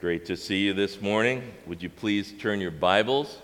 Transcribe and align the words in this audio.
great 0.00 0.24
to 0.24 0.34
see 0.34 0.64
you 0.64 0.72
this 0.72 1.02
morning. 1.02 1.42
Would 1.66 1.82
you 1.82 1.90
please 1.90 2.32
turn 2.38 2.58
your 2.58 2.70
Bibles 2.70 3.36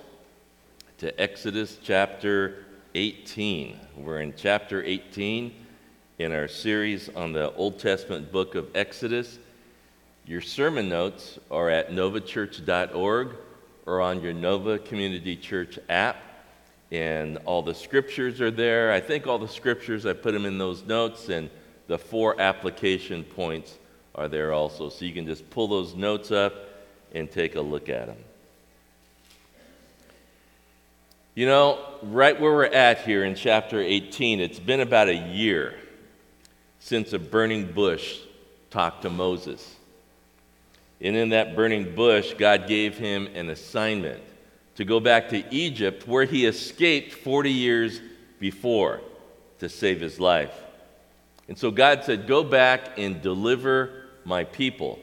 to 0.96 1.20
Exodus 1.20 1.78
chapter 1.82 2.64
18? 2.94 3.78
We're 3.94 4.22
in 4.22 4.32
chapter 4.34 4.82
18 4.82 5.54
in 6.18 6.32
our 6.32 6.48
series 6.48 7.10
on 7.10 7.34
the 7.34 7.52
Old 7.56 7.78
Testament 7.78 8.32
book 8.32 8.54
of 8.54 8.74
Exodus. 8.74 9.38
Your 10.24 10.40
sermon 10.40 10.88
notes 10.88 11.38
are 11.50 11.68
at 11.68 11.90
novachurch.org 11.90 13.36
or 13.84 14.00
on 14.00 14.22
your 14.22 14.32
Nova 14.32 14.78
Community 14.78 15.36
Church 15.36 15.78
app. 15.90 16.16
And 16.90 17.36
all 17.44 17.60
the 17.60 17.74
scriptures 17.74 18.40
are 18.40 18.50
there. 18.50 18.92
I 18.92 19.00
think 19.00 19.26
all 19.26 19.38
the 19.38 19.46
scriptures, 19.46 20.06
I 20.06 20.14
put 20.14 20.32
them 20.32 20.46
in 20.46 20.56
those 20.56 20.84
notes, 20.84 21.28
and 21.28 21.50
the 21.86 21.98
four 21.98 22.40
application 22.40 23.24
points 23.24 23.76
are 24.16 24.28
there 24.28 24.52
also. 24.52 24.88
So 24.88 25.04
you 25.04 25.12
can 25.12 25.26
just 25.26 25.48
pull 25.50 25.68
those 25.68 25.94
notes 25.94 26.32
up 26.32 26.54
and 27.12 27.30
take 27.30 27.54
a 27.54 27.60
look 27.60 27.88
at 27.88 28.06
them. 28.06 28.16
You 31.34 31.46
know, 31.46 31.78
right 32.02 32.40
where 32.40 32.50
we're 32.50 32.64
at 32.64 33.02
here 33.02 33.22
in 33.22 33.34
chapter 33.34 33.78
18, 33.78 34.40
it's 34.40 34.58
been 34.58 34.80
about 34.80 35.08
a 35.08 35.14
year 35.14 35.74
since 36.80 37.12
a 37.12 37.18
burning 37.18 37.72
bush 37.72 38.18
talked 38.70 39.02
to 39.02 39.10
Moses. 39.10 39.74
And 41.00 41.14
in 41.14 41.28
that 41.30 41.54
burning 41.54 41.94
bush, 41.94 42.32
God 42.38 42.66
gave 42.66 42.96
him 42.96 43.28
an 43.34 43.50
assignment 43.50 44.22
to 44.76 44.84
go 44.84 44.98
back 44.98 45.28
to 45.30 45.44
Egypt, 45.54 46.08
where 46.08 46.24
he 46.24 46.46
escaped 46.46 47.12
40 47.12 47.50
years 47.50 48.00
before 48.38 49.02
to 49.58 49.68
save 49.68 50.00
his 50.00 50.18
life. 50.18 50.54
And 51.48 51.58
so 51.58 51.70
God 51.70 52.04
said, 52.04 52.26
Go 52.26 52.44
back 52.44 52.98
and 52.98 53.20
deliver 53.20 54.05
my 54.26 54.44
people. 54.44 54.98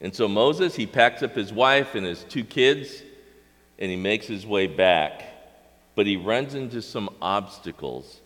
And 0.00 0.14
so 0.14 0.28
Moses, 0.28 0.76
he 0.76 0.86
packs 0.86 1.22
up 1.22 1.34
his 1.34 1.52
wife 1.52 1.94
and 1.94 2.06
his 2.06 2.24
two 2.24 2.44
kids 2.44 3.02
and 3.78 3.90
he 3.90 3.96
makes 3.96 4.26
his 4.26 4.46
way 4.46 4.66
back. 4.66 5.24
But 5.94 6.06
he 6.06 6.16
runs 6.16 6.54
into 6.54 6.80
some 6.82 7.10
obstacles. 7.20 8.20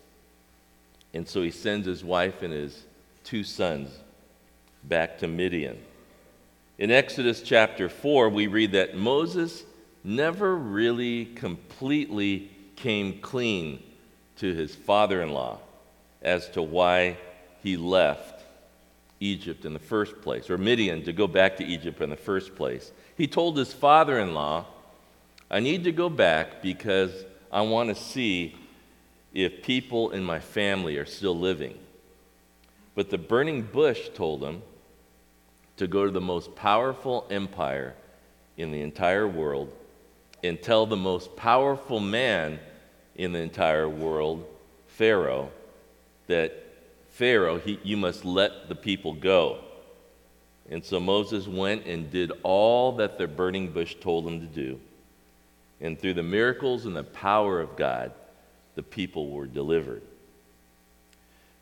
And 1.13 1.27
so 1.27 1.41
he 1.41 1.51
sends 1.51 1.87
his 1.87 2.03
wife 2.03 2.43
and 2.43 2.53
his 2.53 2.83
two 3.23 3.43
sons 3.43 3.89
back 4.83 5.17
to 5.19 5.27
Midian. 5.27 5.79
In 6.77 6.91
Exodus 6.91 7.41
chapter 7.41 7.89
4, 7.89 8.29
we 8.29 8.47
read 8.47 8.73
that 8.73 8.95
Moses 8.95 9.63
never 10.03 10.55
really 10.55 11.25
completely 11.25 12.49
came 12.75 13.19
clean 13.19 13.81
to 14.37 14.53
his 14.53 14.73
father 14.75 15.21
in 15.21 15.31
law 15.31 15.59
as 16.21 16.49
to 16.49 16.61
why 16.61 17.17
he 17.61 17.77
left 17.77 18.40
Egypt 19.21 19.63
in 19.63 19.73
the 19.73 19.79
first 19.79 20.21
place, 20.21 20.49
or 20.49 20.57
Midian 20.57 21.03
to 21.03 21.13
go 21.13 21.27
back 21.27 21.55
to 21.57 21.65
Egypt 21.65 22.01
in 22.01 22.09
the 22.09 22.17
first 22.17 22.55
place. 22.55 22.91
He 23.15 23.27
told 23.27 23.57
his 23.57 23.71
father 23.71 24.19
in 24.19 24.33
law, 24.33 24.65
I 25.49 25.59
need 25.59 25.85
to 25.85 25.91
go 25.91 26.09
back 26.09 26.61
because 26.61 27.11
I 27.51 27.61
want 27.61 27.89
to 27.89 27.95
see 27.95 28.55
if 29.33 29.61
people 29.61 30.09
in 30.11 30.23
my 30.23 30.39
family 30.39 30.97
are 30.97 31.05
still 31.05 31.37
living. 31.37 31.77
But 32.95 33.09
the 33.09 33.17
burning 33.17 33.61
bush 33.61 34.09
told 34.13 34.43
him 34.43 34.63
to 35.77 35.87
go 35.87 36.05
to 36.05 36.11
the 36.11 36.19
most 36.19 36.55
powerful 36.55 37.25
empire 37.29 37.95
in 38.57 38.71
the 38.71 38.81
entire 38.81 39.27
world 39.27 39.71
and 40.43 40.61
tell 40.61 40.85
the 40.85 40.97
most 40.97 41.35
powerful 41.35 41.99
man 41.99 42.59
in 43.15 43.31
the 43.31 43.39
entire 43.39 43.87
world, 43.87 44.45
Pharaoh, 44.87 45.51
that 46.27 46.60
Pharaoh, 47.21 47.59
he, 47.59 47.79
you 47.83 47.97
must 47.97 48.25
let 48.25 48.67
the 48.67 48.73
people 48.73 49.13
go. 49.13 49.59
And 50.71 50.83
so 50.83 50.99
Moses 50.99 51.47
went 51.47 51.85
and 51.85 52.09
did 52.09 52.31
all 52.41 52.93
that 52.93 53.19
the 53.19 53.27
burning 53.27 53.71
bush 53.71 53.93
told 54.01 54.25
him 54.25 54.39
to 54.39 54.47
do. 54.47 54.79
And 55.79 55.99
through 55.99 56.15
the 56.15 56.23
miracles 56.23 56.87
and 56.87 56.95
the 56.95 57.03
power 57.03 57.61
of 57.61 57.75
God, 57.75 58.11
the 58.73 58.81
people 58.81 59.29
were 59.29 59.45
delivered. 59.45 60.01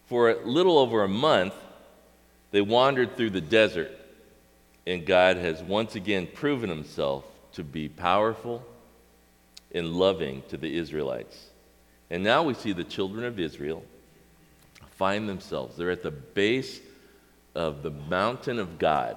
For 0.06 0.30
a 0.30 0.48
little 0.48 0.78
over 0.78 1.04
a 1.04 1.10
month, 1.10 1.56
they 2.52 2.62
wandered 2.62 3.18
through 3.18 3.32
the 3.32 3.42
desert, 3.42 3.92
and 4.88 5.06
God 5.06 5.36
has 5.36 5.62
once 5.62 5.94
again 5.94 6.26
proven 6.34 6.70
himself 6.70 7.26
to 7.52 7.66
be 7.66 7.90
powerful 7.90 8.64
and 9.74 9.94
loving 9.94 10.42
to 10.48 10.56
the 10.56 10.78
Israelites. 10.78 11.48
And 12.10 12.24
now 12.24 12.44
we 12.44 12.54
see 12.54 12.72
the 12.72 12.86
children 12.86 13.26
of 13.26 13.42
Israel 13.42 13.84
find 15.00 15.30
themselves. 15.30 15.78
They're 15.78 15.92
at 15.92 16.04
the 16.04 16.12
base 16.12 16.82
of 17.56 17.84
the 17.84 17.90
mountain 17.90 18.60
of 18.60 18.78
God. 18.78 19.16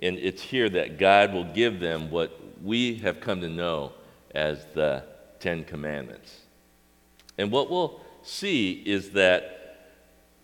And 0.00 0.16
it's 0.16 0.40
here 0.40 0.68
that 0.70 0.96
God 0.96 1.34
will 1.34 1.52
give 1.52 1.80
them 1.80 2.08
what 2.08 2.40
we 2.62 2.94
have 2.98 3.20
come 3.20 3.40
to 3.40 3.48
know 3.48 3.92
as 4.32 4.64
the 4.74 5.02
Ten 5.40 5.64
Commandments. 5.64 6.36
And 7.36 7.50
what 7.50 7.68
we'll 7.68 8.00
see 8.22 8.80
is 8.86 9.10
that 9.10 9.88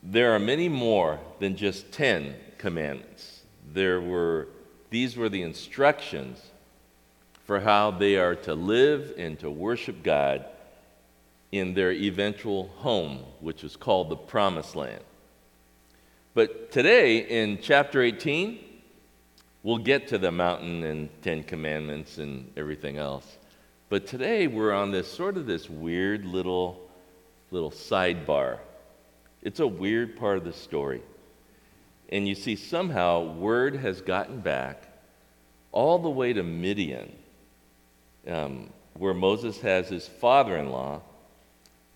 there 0.03 0.35
are 0.35 0.41
many 0.41 0.69
more 0.69 1.21
than 1.39 1.55
just 1.55 1.93
10 1.93 2.35
commandments. 2.59 3.43
There 3.73 4.01
were, 4.01 4.49
these 4.91 5.17
were 5.17 5.29
the 5.29 5.43
instructions 5.43 6.43
for 7.45 7.61
how 7.61 7.93
they 7.93 8.17
are 8.17 8.35
to 8.35 8.55
live 8.55 9.15
and 9.17 9.39
to 9.39 9.49
worship 9.49 10.03
God 10.03 10.47
in 11.53 11.75
their 11.75 11.93
eventual 11.93 12.69
home, 12.79 13.19
which 13.41 13.63
is 13.63 13.77
called 13.77 14.09
the 14.09 14.17
Promised 14.17 14.75
Land. 14.75 15.05
But 16.35 16.73
today, 16.73 17.19
in 17.19 17.59
chapter 17.61 18.03
18, 18.03 18.59
we'll 19.63 19.77
get 19.77 20.09
to 20.09 20.19
the 20.19 20.33
mountain 20.33 20.83
and 20.83 21.11
Ten 21.23 21.45
Commandments 21.45 22.17
and 22.17 22.51
everything 22.57 22.97
else. 22.97 23.37
But 23.91 24.07
today, 24.07 24.47
we're 24.47 24.73
on 24.73 24.91
this 24.91 25.13
sort 25.13 25.37
of 25.37 25.45
this 25.45 25.69
weird 25.69 26.25
little, 26.25 26.89
little 27.51 27.71
sidebar. 27.71 28.59
It's 29.43 29.61
a 29.61 29.67
weird 29.67 30.17
part 30.17 30.39
of 30.39 30.45
the 30.45 30.55
story. 30.55 31.03
And 32.09 32.27
you 32.27 32.35
see, 32.35 32.57
somehow, 32.57 33.35
word 33.35 33.77
has 33.77 34.01
gotten 34.01 34.41
back 34.41 34.85
all 35.71 35.99
the 35.99 36.09
way 36.09 36.33
to 36.33 36.43
Midian, 36.43 37.13
um, 38.27 38.71
where 38.95 39.15
Moses 39.15 39.61
has 39.61 39.89
his 39.89 40.09
father 40.09 40.57
in 40.57 40.71
law 40.71 41.03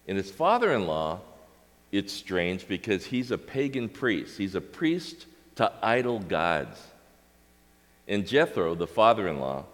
and 0.08 0.16
his 0.16 0.30
father 0.30 0.72
in 0.72 0.86
law, 0.86 1.20
it's 1.92 2.12
strange 2.12 2.68
because 2.68 3.06
he's 3.06 3.30
a 3.30 3.38
pagan 3.38 3.88
priest, 3.88 4.38
he's 4.38 4.54
a 4.54 4.60
priest 4.60 5.26
to 5.56 5.72
idol 5.82 6.18
gods. 6.18 6.80
And 8.08 8.26
Jethro, 8.26 8.74
the 8.74 8.86
father 8.86 9.26
in 9.28 9.40
law, 9.40 9.64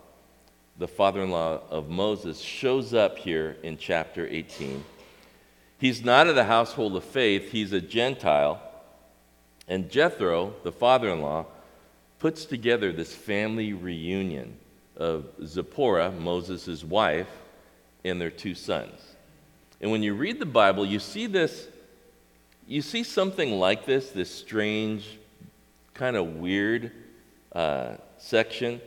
the 0.78 0.88
father 0.88 1.22
in 1.22 1.31
law 1.31 1.60
of 1.71 1.88
Moses, 1.88 2.41
shows 2.41 2.94
up 2.94 3.19
here 3.19 3.56
in 3.62 3.76
chapter 3.76 4.26
18. 4.26 4.84
He's 5.78 6.04
not 6.04 6.28
of 6.28 6.34
the 6.34 6.44
household 6.44 6.97
of 6.97 7.04
faith, 7.04 7.50
he's 7.50 7.72
a 7.72 7.81
Gentile. 7.81 8.60
And 9.69 9.91
Jethro, 9.91 10.54
the 10.62 10.72
father 10.72 11.10
in 11.10 11.21
law, 11.21 11.47
puts 12.19 12.44
together 12.44 12.92
this 12.92 13.15
family 13.15 13.72
reunion 13.72 14.56
of 14.97 15.26
Zipporah, 15.44 16.12
Moses' 16.12 16.84
wife, 16.84 17.28
and 18.04 18.21
their 18.21 18.31
two 18.31 18.54
sons. 18.54 19.12
And 19.82 19.91
when 19.91 20.03
you 20.03 20.15
read 20.15 20.38
the 20.38 20.47
Bible, 20.47 20.87
you 20.87 21.00
see 21.00 21.26
this, 21.26 21.66
you 22.69 22.81
see 22.81 23.03
something 23.03 23.59
like 23.59 23.84
this, 23.84 24.10
this 24.10 24.32
strange, 24.32 25.19
kind 25.93 26.16
of 26.16 26.37
weird 26.37 26.93
uh, 27.53 27.97
section. 28.16 28.81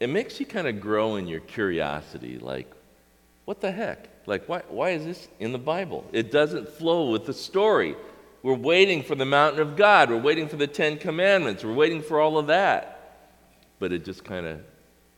It 0.00 0.08
makes 0.08 0.38
you 0.38 0.46
kind 0.46 0.68
of 0.68 0.80
grow 0.80 1.16
in 1.16 1.26
your 1.26 1.40
curiosity, 1.40 2.38
like, 2.38 2.70
what 3.46 3.60
the 3.60 3.72
heck? 3.72 4.08
Like, 4.26 4.48
why, 4.48 4.62
why 4.68 4.90
is 4.90 5.04
this 5.04 5.28
in 5.40 5.52
the 5.52 5.58
Bible? 5.58 6.04
It 6.12 6.30
doesn't 6.30 6.68
flow 6.68 7.10
with 7.10 7.26
the 7.26 7.34
story. 7.34 7.94
We're 8.42 8.54
waiting 8.54 9.02
for 9.02 9.14
the 9.14 9.24
mountain 9.24 9.60
of 9.60 9.76
God. 9.76 10.10
We're 10.10 10.18
waiting 10.20 10.48
for 10.48 10.56
the 10.56 10.66
Ten 10.66 10.98
Commandments. 10.98 11.64
We're 11.64 11.74
waiting 11.74 12.02
for 12.02 12.20
all 12.20 12.38
of 12.38 12.48
that. 12.48 13.18
But 13.78 13.92
it 13.92 14.04
just 14.04 14.24
kind 14.24 14.46
of 14.46 14.60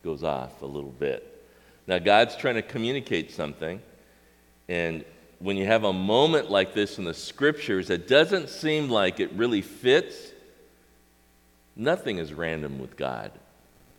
goes 0.03 0.23
off 0.23 0.61
a 0.61 0.65
little 0.65 0.91
bit. 0.91 1.45
Now, 1.85 1.99
God's 1.99 2.35
trying 2.35 2.55
to 2.55 2.61
communicate 2.61 3.31
something, 3.31 3.81
and 4.67 5.05
when 5.39 5.57
you 5.57 5.65
have 5.65 5.83
a 5.83 5.93
moment 5.93 6.49
like 6.49 6.73
this 6.73 6.97
in 6.97 7.03
the 7.03 7.13
scriptures 7.13 7.87
that 7.87 8.07
doesn't 8.07 8.49
seem 8.49 8.89
like 8.89 9.19
it 9.19 9.31
really 9.33 9.61
fits, 9.61 10.15
nothing 11.75 12.17
is 12.17 12.33
random 12.33 12.79
with 12.79 12.97
God. 12.97 13.31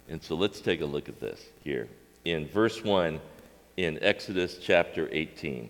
And 0.08 0.22
so 0.22 0.34
let's 0.34 0.60
take 0.60 0.80
a 0.80 0.86
look 0.86 1.08
at 1.08 1.20
this 1.20 1.44
here 1.62 1.88
in 2.24 2.46
verse 2.46 2.82
1 2.82 3.20
in 3.76 3.98
Exodus 4.02 4.58
chapter 4.60 5.08
18. 5.12 5.68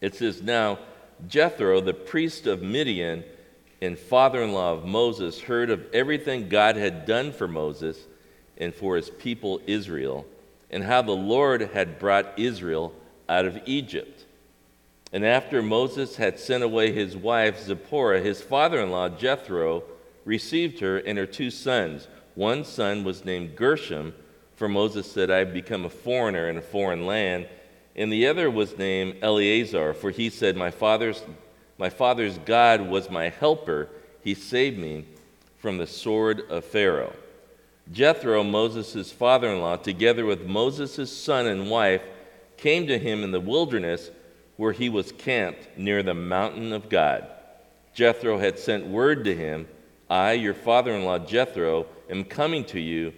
It 0.00 0.14
says, 0.14 0.42
Now 0.42 0.78
Jethro, 1.28 1.80
the 1.80 1.94
priest 1.94 2.46
of 2.46 2.62
Midian 2.62 3.24
and 3.82 3.98
father 3.98 4.42
in 4.42 4.52
law 4.52 4.72
of 4.72 4.84
Moses, 4.84 5.40
heard 5.40 5.70
of 5.70 5.84
everything 5.92 6.48
God 6.48 6.76
had 6.76 7.06
done 7.06 7.32
for 7.32 7.48
Moses 7.48 7.98
and 8.56 8.74
for 8.74 8.96
his 8.96 9.10
people 9.10 9.60
Israel, 9.66 10.26
and 10.70 10.82
how 10.82 11.02
the 11.02 11.12
Lord 11.12 11.60
had 11.60 11.98
brought 11.98 12.38
Israel 12.38 12.94
out 13.28 13.44
of 13.44 13.58
Egypt. 13.66 14.15
And 15.12 15.24
after 15.24 15.62
Moses 15.62 16.16
had 16.16 16.38
sent 16.38 16.64
away 16.64 16.92
his 16.92 17.16
wife 17.16 17.60
Zipporah, 17.60 18.20
his 18.20 18.42
father 18.42 18.80
in 18.80 18.90
law 18.90 19.08
Jethro 19.08 19.84
received 20.24 20.80
her 20.80 20.98
and 20.98 21.16
her 21.16 21.26
two 21.26 21.50
sons. 21.50 22.08
One 22.34 22.64
son 22.64 23.04
was 23.04 23.24
named 23.24 23.56
Gershom, 23.56 24.14
for 24.56 24.68
Moses 24.68 25.10
said, 25.10 25.30
I 25.30 25.38
have 25.38 25.52
become 25.52 25.84
a 25.84 25.90
foreigner 25.90 26.48
in 26.48 26.56
a 26.56 26.62
foreign 26.62 27.06
land. 27.06 27.46
And 27.94 28.12
the 28.12 28.26
other 28.26 28.50
was 28.50 28.76
named 28.76 29.16
Eleazar, 29.22 29.94
for 29.94 30.10
he 30.10 30.28
said, 30.28 30.56
My 30.56 30.70
father's, 30.70 31.22
my 31.78 31.88
father's 31.88 32.38
God 32.38 32.82
was 32.82 33.10
my 33.10 33.28
helper. 33.28 33.88
He 34.22 34.34
saved 34.34 34.78
me 34.78 35.06
from 35.56 35.78
the 35.78 35.86
sword 35.86 36.42
of 36.50 36.64
Pharaoh. 36.64 37.14
Jethro, 37.92 38.42
Moses' 38.42 39.12
father 39.12 39.48
in 39.48 39.60
law, 39.60 39.76
together 39.76 40.26
with 40.26 40.46
Moses' 40.46 41.16
son 41.16 41.46
and 41.46 41.70
wife, 41.70 42.02
came 42.56 42.86
to 42.88 42.98
him 42.98 43.22
in 43.22 43.30
the 43.30 43.40
wilderness 43.40 44.10
where 44.56 44.72
he 44.72 44.88
was 44.88 45.12
camped 45.12 45.76
near 45.76 46.02
the 46.02 46.14
mountain 46.14 46.72
of 46.72 46.88
God. 46.88 47.26
Jethro 47.94 48.38
had 48.38 48.58
sent 48.58 48.86
word 48.86 49.24
to 49.24 49.34
him 49.34 49.66
I, 50.08 50.32
your 50.32 50.54
father 50.54 50.92
in 50.92 51.04
law 51.04 51.18
Jethro, 51.18 51.86
am 52.08 52.24
coming 52.24 52.64
to 52.66 52.80
you 52.80 53.12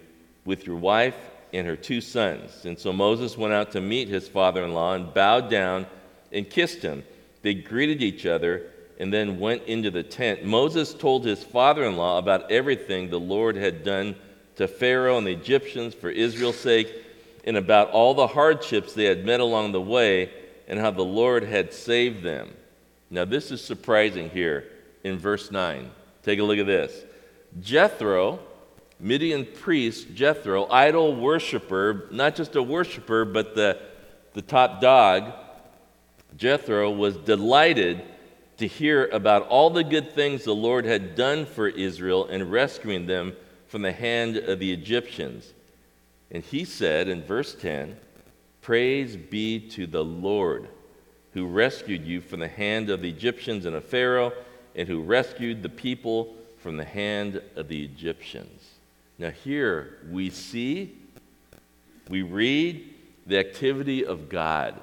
with 0.44 0.66
your 0.66 0.76
wife 0.76 1.16
and 1.52 1.66
her 1.66 1.76
two 1.76 2.00
sons. 2.00 2.64
And 2.64 2.78
so 2.78 2.92
Moses 2.92 3.36
went 3.36 3.52
out 3.52 3.72
to 3.72 3.80
meet 3.80 4.08
his 4.08 4.26
father 4.28 4.64
in 4.64 4.72
law 4.72 4.94
and 4.94 5.12
bowed 5.12 5.50
down 5.50 5.86
and 6.32 6.48
kissed 6.48 6.82
him. 6.82 7.04
They 7.42 7.54
greeted 7.54 8.02
each 8.02 8.24
other 8.26 8.70
and 8.98 9.12
then 9.12 9.38
went 9.38 9.64
into 9.64 9.90
the 9.90 10.02
tent. 10.02 10.44
Moses 10.44 10.94
told 10.94 11.24
his 11.24 11.44
father 11.44 11.84
in 11.84 11.96
law 11.96 12.18
about 12.18 12.50
everything 12.50 13.10
the 13.10 13.20
Lord 13.20 13.56
had 13.56 13.84
done 13.84 14.16
to 14.56 14.66
Pharaoh 14.66 15.18
and 15.18 15.26
the 15.26 15.32
Egyptians 15.32 15.94
for 15.94 16.10
Israel's 16.10 16.58
sake, 16.58 16.92
and 17.44 17.56
about 17.56 17.90
all 17.90 18.12
the 18.12 18.26
hardships 18.26 18.92
they 18.92 19.04
had 19.04 19.24
met 19.24 19.38
along 19.38 19.70
the 19.70 19.80
way, 19.80 20.30
and 20.68 20.78
how 20.78 20.90
the 20.90 21.02
Lord 21.02 21.42
had 21.42 21.72
saved 21.72 22.22
them. 22.22 22.54
Now, 23.10 23.24
this 23.24 23.50
is 23.50 23.64
surprising 23.64 24.28
here 24.30 24.68
in 25.02 25.18
verse 25.18 25.50
9. 25.50 25.90
Take 26.22 26.38
a 26.38 26.44
look 26.44 26.58
at 26.58 26.66
this. 26.66 27.04
Jethro, 27.60 28.38
Midian 29.00 29.46
priest, 29.46 30.14
Jethro, 30.14 30.66
idol 30.70 31.16
worshiper, 31.16 32.08
not 32.12 32.36
just 32.36 32.54
a 32.54 32.62
worshiper, 32.62 33.24
but 33.24 33.54
the, 33.54 33.80
the 34.34 34.42
top 34.42 34.82
dog, 34.82 35.32
Jethro 36.36 36.90
was 36.90 37.16
delighted 37.16 38.02
to 38.58 38.66
hear 38.66 39.06
about 39.06 39.48
all 39.48 39.70
the 39.70 39.84
good 39.84 40.12
things 40.12 40.44
the 40.44 40.54
Lord 40.54 40.84
had 40.84 41.14
done 41.14 41.46
for 41.46 41.68
Israel 41.68 42.26
in 42.26 42.50
rescuing 42.50 43.06
them 43.06 43.34
from 43.68 43.82
the 43.82 43.92
hand 43.92 44.36
of 44.36 44.58
the 44.58 44.72
Egyptians. 44.72 45.54
And 46.30 46.42
he 46.42 46.64
said 46.64 47.08
in 47.08 47.22
verse 47.22 47.54
10 47.54 47.96
Praise 48.68 49.16
be 49.16 49.58
to 49.60 49.86
the 49.86 50.04
Lord 50.04 50.68
who 51.32 51.46
rescued 51.46 52.04
you 52.04 52.20
from 52.20 52.40
the 52.40 52.48
hand 52.48 52.90
of 52.90 53.00
the 53.00 53.08
Egyptians 53.08 53.64
and 53.64 53.74
of 53.74 53.82
Pharaoh, 53.82 54.30
and 54.76 54.86
who 54.86 55.00
rescued 55.00 55.62
the 55.62 55.70
people 55.70 56.34
from 56.58 56.76
the 56.76 56.84
hand 56.84 57.40
of 57.56 57.68
the 57.68 57.82
Egyptians. 57.82 58.74
Now, 59.16 59.30
here 59.30 59.96
we 60.10 60.28
see, 60.28 60.98
we 62.10 62.20
read 62.20 62.92
the 63.26 63.38
activity 63.38 64.04
of 64.04 64.28
God, 64.28 64.78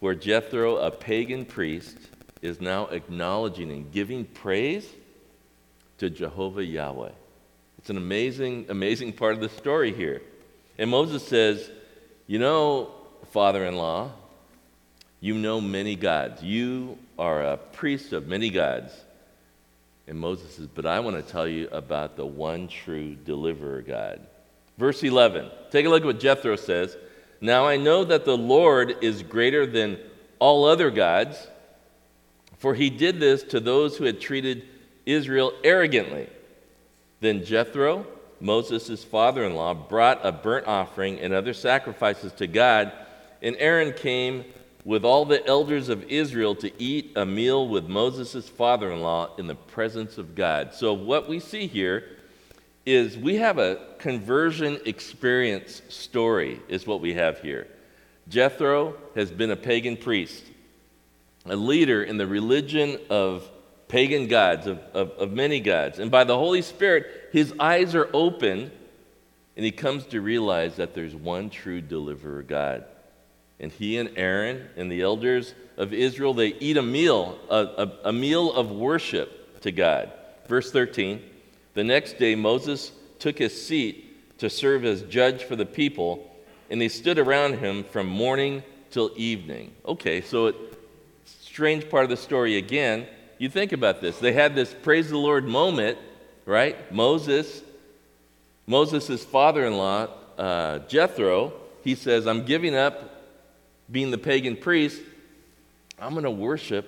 where 0.00 0.14
Jethro, 0.14 0.76
a 0.76 0.90
pagan 0.90 1.46
priest, 1.46 1.96
is 2.42 2.60
now 2.60 2.88
acknowledging 2.88 3.70
and 3.70 3.90
giving 3.90 4.26
praise 4.26 4.86
to 5.96 6.10
Jehovah 6.10 6.62
Yahweh. 6.62 7.12
It's 7.78 7.88
an 7.88 7.96
amazing, 7.96 8.66
amazing 8.68 9.14
part 9.14 9.32
of 9.32 9.40
the 9.40 9.48
story 9.48 9.94
here. 9.94 10.20
And 10.76 10.90
Moses 10.90 11.26
says, 11.26 11.70
You 12.26 12.38
know, 12.38 12.90
father 13.30 13.64
in 13.64 13.76
law, 13.76 14.12
you 15.20 15.34
know 15.34 15.60
many 15.60 15.96
gods. 15.96 16.42
You 16.42 16.98
are 17.18 17.42
a 17.42 17.56
priest 17.56 18.12
of 18.12 18.26
many 18.26 18.50
gods. 18.50 18.92
And 20.06 20.18
Moses 20.18 20.56
says, 20.56 20.66
But 20.66 20.86
I 20.86 21.00
want 21.00 21.16
to 21.16 21.32
tell 21.32 21.46
you 21.46 21.68
about 21.70 22.16
the 22.16 22.26
one 22.26 22.68
true 22.68 23.14
deliverer 23.14 23.82
God. 23.82 24.20
Verse 24.78 25.02
11. 25.02 25.50
Take 25.70 25.86
a 25.86 25.88
look 25.88 26.02
at 26.02 26.06
what 26.06 26.20
Jethro 26.20 26.56
says. 26.56 26.96
Now 27.40 27.66
I 27.66 27.76
know 27.76 28.04
that 28.04 28.24
the 28.24 28.36
Lord 28.36 28.96
is 29.00 29.22
greater 29.22 29.66
than 29.66 29.98
all 30.38 30.64
other 30.64 30.90
gods, 30.90 31.46
for 32.58 32.74
he 32.74 32.90
did 32.90 33.20
this 33.20 33.42
to 33.44 33.60
those 33.60 33.96
who 33.96 34.04
had 34.04 34.20
treated 34.20 34.64
Israel 35.06 35.52
arrogantly. 35.62 36.28
Then 37.20 37.44
Jethro, 37.44 38.06
Moses' 38.42 39.04
father 39.04 39.44
in 39.44 39.54
law, 39.54 39.72
brought 39.72 40.20
a 40.24 40.32
burnt 40.32 40.66
offering 40.66 41.20
and 41.20 41.32
other 41.32 41.54
sacrifices 41.54 42.32
to 42.32 42.46
God, 42.46 42.92
and 43.40 43.56
Aaron 43.58 43.92
came 43.92 44.44
with 44.84 45.04
all 45.04 45.24
the 45.24 45.46
elders 45.46 45.88
of 45.88 46.02
Israel 46.10 46.56
to 46.56 46.82
eat 46.82 47.12
a 47.14 47.24
meal 47.24 47.68
with 47.68 47.88
Moses' 47.88 48.48
father 48.48 48.90
in 48.90 49.00
law 49.00 49.30
in 49.38 49.46
the 49.46 49.54
presence 49.54 50.18
of 50.18 50.34
God. 50.34 50.74
So, 50.74 50.92
what 50.92 51.28
we 51.28 51.38
see 51.38 51.68
here 51.68 52.04
is 52.84 53.16
we 53.16 53.36
have 53.36 53.58
a 53.58 53.78
conversion 53.98 54.80
experience 54.86 55.82
story, 55.88 56.60
is 56.66 56.84
what 56.84 57.00
we 57.00 57.14
have 57.14 57.38
here. 57.38 57.68
Jethro 58.28 58.96
has 59.14 59.30
been 59.30 59.52
a 59.52 59.56
pagan 59.56 59.96
priest, 59.96 60.42
a 61.46 61.54
leader 61.54 62.02
in 62.02 62.16
the 62.16 62.26
religion 62.26 62.98
of 63.08 63.48
pagan 63.92 64.26
gods, 64.26 64.66
of, 64.66 64.78
of, 64.94 65.10
of 65.18 65.32
many 65.32 65.60
gods. 65.60 65.98
And 65.98 66.10
by 66.10 66.24
the 66.24 66.36
Holy 66.36 66.62
Spirit, 66.62 67.28
his 67.30 67.52
eyes 67.60 67.94
are 67.94 68.08
open 68.14 68.72
and 69.54 69.64
he 69.66 69.70
comes 69.70 70.06
to 70.06 70.22
realize 70.22 70.76
that 70.76 70.94
there's 70.94 71.14
one 71.14 71.50
true 71.50 71.82
deliverer 71.82 72.42
God. 72.42 72.86
And 73.60 73.70
he 73.70 73.98
and 73.98 74.10
Aaron 74.16 74.66
and 74.78 74.90
the 74.90 75.02
elders 75.02 75.54
of 75.76 75.92
Israel, 75.92 76.32
they 76.32 76.54
eat 76.54 76.78
a 76.78 76.82
meal, 76.82 77.38
a, 77.50 77.56
a, 77.56 77.92
a 78.08 78.12
meal 78.14 78.50
of 78.50 78.70
worship 78.70 79.60
to 79.60 79.70
God. 79.70 80.10
Verse 80.48 80.72
13 80.72 81.20
The 81.74 81.84
next 81.84 82.18
day, 82.18 82.34
Moses 82.34 82.92
took 83.18 83.38
his 83.38 83.66
seat 83.66 84.38
to 84.38 84.48
serve 84.48 84.86
as 84.86 85.02
judge 85.02 85.44
for 85.44 85.54
the 85.54 85.66
people, 85.66 86.34
and 86.70 86.80
they 86.80 86.88
stood 86.88 87.18
around 87.18 87.58
him 87.58 87.84
from 87.84 88.06
morning 88.06 88.62
till 88.90 89.10
evening. 89.16 89.70
Okay, 89.84 90.22
so 90.22 90.46
it, 90.46 90.56
strange 91.26 91.90
part 91.90 92.04
of 92.04 92.10
the 92.10 92.16
story 92.16 92.56
again 92.56 93.06
you 93.42 93.48
think 93.48 93.72
about 93.72 94.00
this. 94.00 94.20
They 94.20 94.32
had 94.32 94.54
this 94.54 94.72
praise 94.72 95.10
the 95.10 95.18
Lord 95.18 95.48
moment, 95.48 95.98
right? 96.46 96.92
Moses, 96.94 97.60
Moses' 98.68 99.24
father 99.24 99.66
in 99.66 99.76
law, 99.76 100.06
uh, 100.38 100.78
Jethro, 100.86 101.52
he 101.82 101.96
says, 101.96 102.28
I'm 102.28 102.44
giving 102.44 102.76
up 102.76 103.26
being 103.90 104.12
the 104.12 104.18
pagan 104.18 104.56
priest. 104.56 105.02
I'm 105.98 106.12
going 106.12 106.22
to 106.22 106.30
worship 106.30 106.86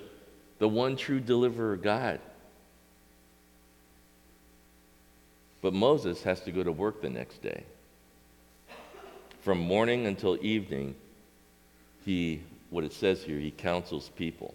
the 0.61 0.69
one 0.69 0.95
true 0.95 1.19
deliverer 1.19 1.75
God. 1.75 2.21
But 5.61 5.75
Moses 5.75 6.23
has 6.23 6.41
to 6.43 6.53
go 6.53 6.63
to 6.63 6.71
work 6.71 7.03
the 7.03 7.11
next 7.11 7.43
day. 7.43 7.65
From 9.41 9.59
morning 9.59 10.07
until 10.07 10.39
evening, 10.41 10.95
he, 12.05 12.43
what 12.71 12.85
it 12.85 12.93
says 12.93 13.25
here, 13.25 13.41
he 13.41 13.51
counsels 13.51 14.09
people. 14.15 14.55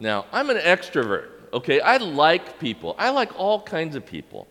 Now, 0.00 0.26
I'm 0.32 0.50
an 0.50 0.56
extrovert, 0.56 1.28
okay? 1.52 1.80
I 1.80 1.98
like 1.98 2.58
people. 2.58 2.94
I 2.98 3.10
like 3.10 3.38
all 3.38 3.60
kinds 3.60 3.96
of 3.96 4.04
people. 4.04 4.48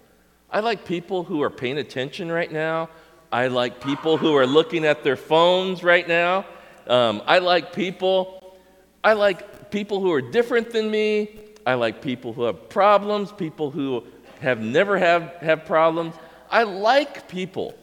I 0.49 0.59
like 0.61 0.85
people 0.85 1.23
who 1.23 1.41
are 1.41 1.49
paying 1.49 1.77
attention 1.77 2.31
right 2.31 2.51
now. 2.51 2.89
I 3.31 3.47
like 3.47 3.81
people 3.81 4.17
who 4.17 4.35
are 4.35 4.45
looking 4.45 4.85
at 4.85 5.03
their 5.03 5.15
phones 5.15 5.83
right 5.83 6.07
now. 6.07 6.45
Um, 6.87 7.21
I 7.25 7.39
like 7.39 7.73
people. 7.73 8.55
I 9.03 9.13
like 9.13 9.71
people 9.71 9.99
who 9.99 10.11
are 10.13 10.21
different 10.21 10.71
than 10.71 10.89
me. 10.91 11.39
I 11.65 11.73
like 11.73 12.01
people 12.01 12.33
who 12.33 12.43
have 12.43 12.69
problems, 12.69 13.31
people 13.31 13.71
who 13.71 14.05
have 14.39 14.59
never 14.59 14.97
have, 14.97 15.33
have 15.41 15.65
problems. 15.65 16.13
I 16.51 16.63
like 16.63 17.27
people. 17.27 17.73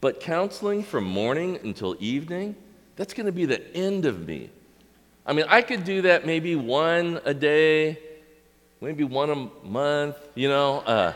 But 0.00 0.20
counseling 0.20 0.84
from 0.84 1.04
morning 1.04 1.58
until 1.64 1.96
evening, 1.98 2.54
that's 2.96 3.14
going 3.14 3.26
to 3.26 3.32
be 3.32 3.46
the 3.46 3.74
end 3.74 4.06
of 4.06 4.26
me. 4.26 4.50
I 5.28 5.34
mean, 5.34 5.44
I 5.46 5.60
could 5.60 5.84
do 5.84 6.02
that 6.02 6.24
maybe 6.24 6.56
one 6.56 7.20
a 7.26 7.34
day, 7.34 7.98
maybe 8.80 9.04
one 9.04 9.28
a 9.28 9.66
month, 9.66 10.16
you 10.34 10.48
know. 10.48 10.78
Uh, 10.78 11.12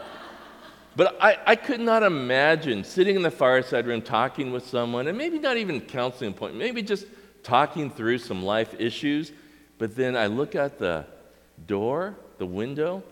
but 0.95 1.16
I, 1.19 1.38
I 1.47 1.57
could 1.57 1.81
not 1.81 2.02
imagine 2.02 2.85
sitting 2.85 3.16
in 3.16 3.23
the 3.23 3.31
fireside 3.31 3.87
room 3.87 4.02
talking 4.02 4.52
with 4.52 4.66
someone, 4.66 5.07
and 5.09 5.16
maybe 5.16 5.38
not 5.38 5.57
even 5.57 5.81
counseling 5.81 6.33
appointment, 6.33 6.62
maybe 6.62 6.83
just 6.83 7.07
talking 7.42 7.90
through 7.90 8.19
some 8.19 8.42
life 8.42 8.78
issues. 8.78 9.33
But 9.78 9.97
then 9.97 10.14
I 10.14 10.26
look 10.26 10.54
at 10.54 10.78
the 10.78 11.07
door, 11.66 12.14
the 12.37 12.45
window, 12.45 13.02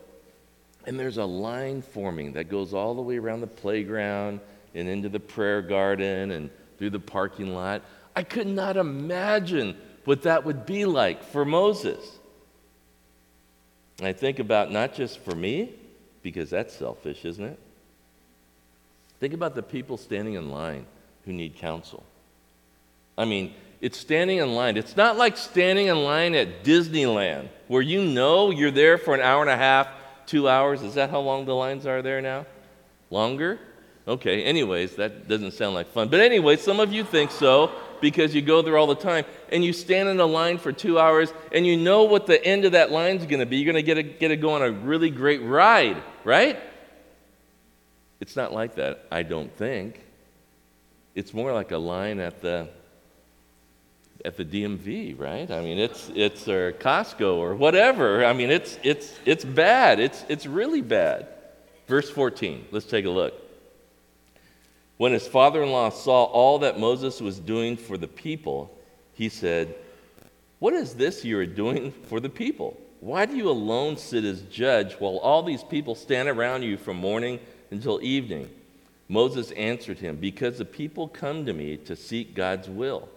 and 0.85 1.01
there's 1.01 1.17
a 1.17 1.25
line 1.25 1.81
forming 1.81 2.35
that 2.35 2.51
goes 2.51 2.75
all 2.75 2.95
the 2.95 3.01
way 3.01 3.17
around 3.17 3.41
the 3.41 3.47
playground 3.47 4.41
and 4.75 4.87
into 4.87 5.09
the 5.09 5.19
prayer 5.19 5.63
garden 5.63 6.31
and 6.33 6.51
through 6.77 6.91
the 6.91 7.01
parking 7.01 7.55
lot. 7.55 7.81
I 8.15 8.23
could 8.23 8.47
not 8.47 8.77
imagine 8.77 9.79
what 10.05 10.23
that 10.23 10.45
would 10.45 10.67
be 10.67 10.85
like 10.85 11.23
for 11.23 11.45
Moses. 11.45 12.19
I 14.03 14.13
think 14.13 14.39
about 14.39 14.73
not 14.73 14.95
just 14.95 15.19
for 15.19 15.35
me, 15.35 15.75
because 16.23 16.51
that's 16.51 16.75
selfish, 16.75 17.25
isn't 17.25 17.45
it? 17.45 17.59
Think 19.21 19.35
about 19.35 19.55
the 19.55 19.63
people 19.63 19.97
standing 19.97 20.35
in 20.35 20.51
line 20.51 20.87
who 21.27 21.33
need 21.33 21.57
counsel. 21.57 22.03
I 23.19 23.27
mean, 23.27 23.53
it's 23.81 23.99
standing 23.99 24.39
in 24.39 24.55
line. 24.55 24.77
It's 24.77 24.97
not 24.97 25.19
like 25.19 25.37
standing 25.37 25.89
in 25.89 26.03
line 26.05 26.35
at 26.35 26.65
Disneyland, 26.65 27.49
where 27.69 27.83
you 27.83 28.03
know 28.03 28.51
you're 28.51 28.71
there 28.71 28.97
for 28.97 29.15
an 29.15 29.21
hour 29.21 29.43
and 29.43 29.51
a 29.51 29.57
half 29.57 29.89
Two 30.31 30.49
hours? 30.49 30.83
Is 30.83 30.95
that 30.95 31.11
how 31.11 31.19
long 31.19 31.45
the 31.45 31.57
lines 31.57 31.87
are 31.87 32.03
there 32.03 32.21
now? 32.21 32.47
Longer? 33.11 33.59
Okay, 34.07 34.45
anyways, 34.45 34.95
that 34.95 35.27
doesn't 35.27 35.55
sound 35.55 35.75
like 35.75 35.89
fun. 35.89 36.07
But 36.07 36.21
anyway, 36.21 36.57
some 36.57 36.79
of 36.79 36.93
you 36.93 37.03
think 37.03 37.33
so 37.33 37.73
because 38.01 38.35
you 38.35 38.43
go 38.43 38.63
there 38.63 38.77
all 38.77 38.87
the 38.87 38.95
time 38.95 39.25
and 39.51 39.65
you 39.65 39.73
stand 39.73 40.09
in 40.09 40.21
a 40.21 40.27
line 40.27 40.59
for 40.59 40.73
two 40.73 40.99
hours 40.99 41.33
and 41.53 41.67
you 41.67 41.77
know 41.77 42.05
what 42.05 42.27
the 42.27 42.43
end 42.45 42.65
of 42.65 42.73
that 42.73 42.91
line 42.91 43.17
is 43.17 43.27
going 43.27 43.41
to 43.41 43.47
be. 43.47 43.59
You're 43.59 43.73
going 43.73 43.83
to 43.85 43.87
get, 43.87 43.99
a, 43.99 44.03
get 44.03 44.29
to 44.29 44.37
go 44.37 44.55
on 44.55 44.63
a 44.63 44.71
really 44.71 45.11
great 45.11 45.43
ride, 45.43 46.03
right? 46.25 46.59
It's 48.21 48.37
not 48.37 48.53
like 48.53 48.77
that, 48.77 49.07
I 49.11 49.23
don't 49.23 49.55
think. 49.57 50.01
It's 51.15 51.35
more 51.35 51.53
like 51.53 51.73
a 51.73 51.79
line 51.79 52.21
at 52.21 52.41
the 52.41 52.69
at 54.25 54.37
the 54.37 54.45
DMV, 54.45 55.19
right? 55.19 55.51
I 55.51 55.63
mean, 55.63 55.79
it's 55.79 56.11
it's 56.15 56.47
or 56.47 56.73
Costco 56.73 57.37
or 57.37 57.55
whatever. 57.55 58.25
I 58.25 58.33
mean, 58.33 58.51
it's 58.51 58.79
it's 58.83 59.19
it's 59.25 59.45
bad. 59.45 59.99
It's 59.99 60.25
it's 60.29 60.47
really 60.47 60.83
bad. 60.83 61.29
Verse 61.87 62.11
14. 62.11 62.67
Let's 62.71 62.87
take 62.87 63.07
a 63.07 63.11
look. 63.11 63.35
When 65.01 65.13
his 65.13 65.27
father-in-law 65.27 65.89
saw 65.93 66.25
all 66.25 66.59
that 66.59 66.79
Moses 66.79 67.23
was 67.23 67.39
doing 67.39 67.79
for 67.79 67.97
the 67.97 68.07
people, 68.07 68.71
he 69.15 69.31
said, 69.31 69.75
"What 70.59 70.75
is 70.75 70.93
this 70.93 71.25
you 71.25 71.39
are 71.39 71.47
doing 71.47 71.91
for 71.91 72.21
the 72.21 72.29
people? 72.29 72.77
Why 73.01 73.25
do 73.25 73.35
you 73.35 73.49
alone 73.49 73.97
sit 73.97 74.25
as 74.25 74.43
judge 74.43 74.97
while 75.01 75.17
all 75.17 75.43
these 75.43 75.65
people 75.65 75.95
stand 75.95 76.29
around 76.29 76.65
you 76.65 76.77
from 76.77 76.99
morning 76.99 77.41
until 77.71 77.99
evening. 78.03 78.51
Moses 79.09 79.53
answered 79.53 80.01
him, 80.01 80.17
Because 80.17 80.59
the 80.59 80.67
people 80.67 81.09
come 81.09 81.47
to 81.47 81.55
me 81.55 81.79
to 81.79 81.97
seek 81.97 82.35
God's 82.35 82.69
will. 82.69 83.09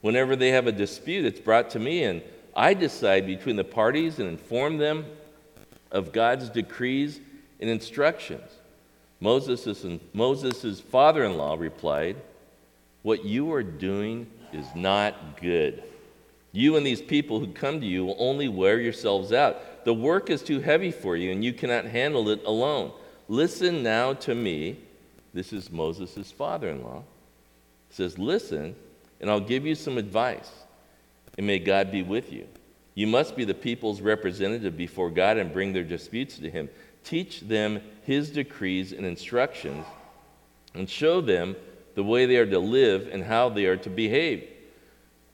Whenever 0.00 0.34
they 0.34 0.48
have 0.48 0.66
a 0.66 0.72
dispute, 0.72 1.24
it's 1.24 1.38
brought 1.38 1.70
to 1.70 1.78
me, 1.78 2.02
and 2.02 2.20
I 2.56 2.74
decide 2.74 3.26
between 3.26 3.54
the 3.54 3.62
parties 3.62 4.18
and 4.18 4.28
inform 4.28 4.78
them 4.78 5.06
of 5.92 6.10
God's 6.10 6.50
decrees 6.50 7.20
and 7.60 7.70
instructions. 7.70 8.50
Moses' 9.22 9.86
Moses's 10.12 10.80
father-in-law 10.80 11.54
replied, 11.54 12.16
What 13.02 13.24
you 13.24 13.52
are 13.52 13.62
doing 13.62 14.26
is 14.52 14.66
not 14.74 15.40
good. 15.40 15.84
You 16.50 16.74
and 16.76 16.84
these 16.84 17.00
people 17.00 17.38
who 17.38 17.46
come 17.52 17.80
to 17.80 17.86
you 17.86 18.04
will 18.04 18.16
only 18.18 18.48
wear 18.48 18.80
yourselves 18.80 19.32
out. 19.32 19.84
The 19.84 19.94
work 19.94 20.28
is 20.28 20.42
too 20.42 20.58
heavy 20.58 20.90
for 20.90 21.16
you, 21.16 21.30
and 21.30 21.44
you 21.44 21.52
cannot 21.52 21.84
handle 21.84 22.30
it 22.30 22.42
alone. 22.44 22.90
Listen 23.28 23.84
now 23.84 24.12
to 24.14 24.34
me. 24.34 24.78
This 25.32 25.52
is 25.52 25.70
Moses' 25.70 26.32
father 26.32 26.68
in 26.70 26.82
law. 26.82 27.04
says, 27.90 28.18
Listen, 28.18 28.74
and 29.20 29.30
I'll 29.30 29.38
give 29.38 29.64
you 29.64 29.76
some 29.76 29.98
advice, 29.98 30.50
and 31.38 31.46
may 31.46 31.60
God 31.60 31.92
be 31.92 32.02
with 32.02 32.32
you. 32.32 32.48
You 32.96 33.06
must 33.06 33.36
be 33.36 33.44
the 33.44 33.54
people's 33.54 34.00
representative 34.00 34.76
before 34.76 35.10
God 35.10 35.38
and 35.38 35.52
bring 35.52 35.72
their 35.72 35.84
disputes 35.84 36.38
to 36.38 36.50
Him. 36.50 36.68
Teach 37.04 37.40
them 37.40 37.80
His 38.02 38.30
decrees 38.30 38.92
and 38.92 39.04
instructions, 39.04 39.84
and 40.74 40.88
show 40.88 41.20
them 41.20 41.56
the 41.94 42.04
way 42.04 42.26
they 42.26 42.36
are 42.36 42.46
to 42.46 42.58
live 42.58 43.08
and 43.12 43.24
how 43.24 43.48
they 43.48 43.66
are 43.66 43.76
to 43.76 43.90
behave. 43.90 44.48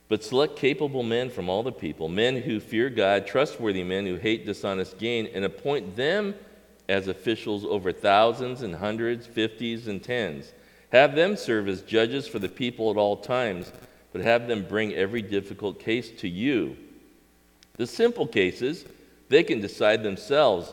But 0.09 0.25
select 0.25 0.57
capable 0.57 1.03
men 1.03 1.31
from 1.31 1.49
all 1.49 1.63
the 1.63 1.71
people, 1.71 2.09
men 2.09 2.37
who 2.37 2.61
fear 2.61 2.89
God, 2.89 3.27
trustworthy 3.27 3.85
men 3.85 4.07
who 4.07 4.17
hate 4.17 4.47
dishonest 4.47 4.99
gain, 4.99 5.29
and 5.35 5.45
appoint 5.45 5.97
them 5.97 6.35
as 6.89 7.09
officials 7.09 7.65
over 7.65 7.93
thousands 7.93 8.63
and 8.63 8.75
hundreds, 8.75 9.27
fifties, 9.27 9.87
and 9.87 10.03
tens. 10.03 10.53
Have 10.91 11.15
them 11.15 11.37
serve 11.37 11.69
as 11.69 11.83
judges 11.83 12.27
for 12.27 12.39
the 12.39 12.49
people 12.49 12.91
at 12.91 12.97
all 12.97 13.17
times, 13.19 13.71
but 14.13 14.23
have 14.23 14.49
them 14.49 14.65
bring 14.67 14.95
every 14.95 15.21
difficult 15.21 15.79
case 15.79 16.11
to 16.21 16.29
you. 16.29 16.77
The 17.77 17.87
simple 17.87 18.27
cases, 18.27 18.87
they 19.29 19.43
can 19.43 19.61
decide 19.61 20.03
themselves. 20.03 20.73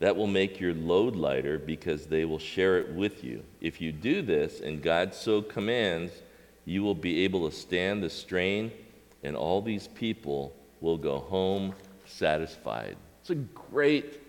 That 0.00 0.16
will 0.16 0.26
make 0.26 0.60
your 0.60 0.74
load 0.74 1.16
lighter 1.16 1.58
because 1.58 2.06
they 2.06 2.24
will 2.24 2.38
share 2.38 2.78
it 2.78 2.92
with 2.92 3.24
you. 3.24 3.42
If 3.60 3.80
you 3.80 3.90
do 3.90 4.22
this, 4.22 4.60
and 4.60 4.82
God 4.82 5.12
so 5.12 5.42
commands, 5.42 6.12
you 6.64 6.82
will 6.82 6.94
be 6.94 7.24
able 7.24 7.50
to 7.50 7.56
stand 7.56 8.02
the 8.02 8.10
strain, 8.10 8.70
and 9.24 9.36
all 9.36 9.60
these 9.60 9.88
people 9.88 10.54
will 10.80 10.98
go 10.98 11.18
home 11.18 11.74
satisfied. 12.04 12.96
It's 13.20 13.30
a 13.30 13.34
great 13.34 14.20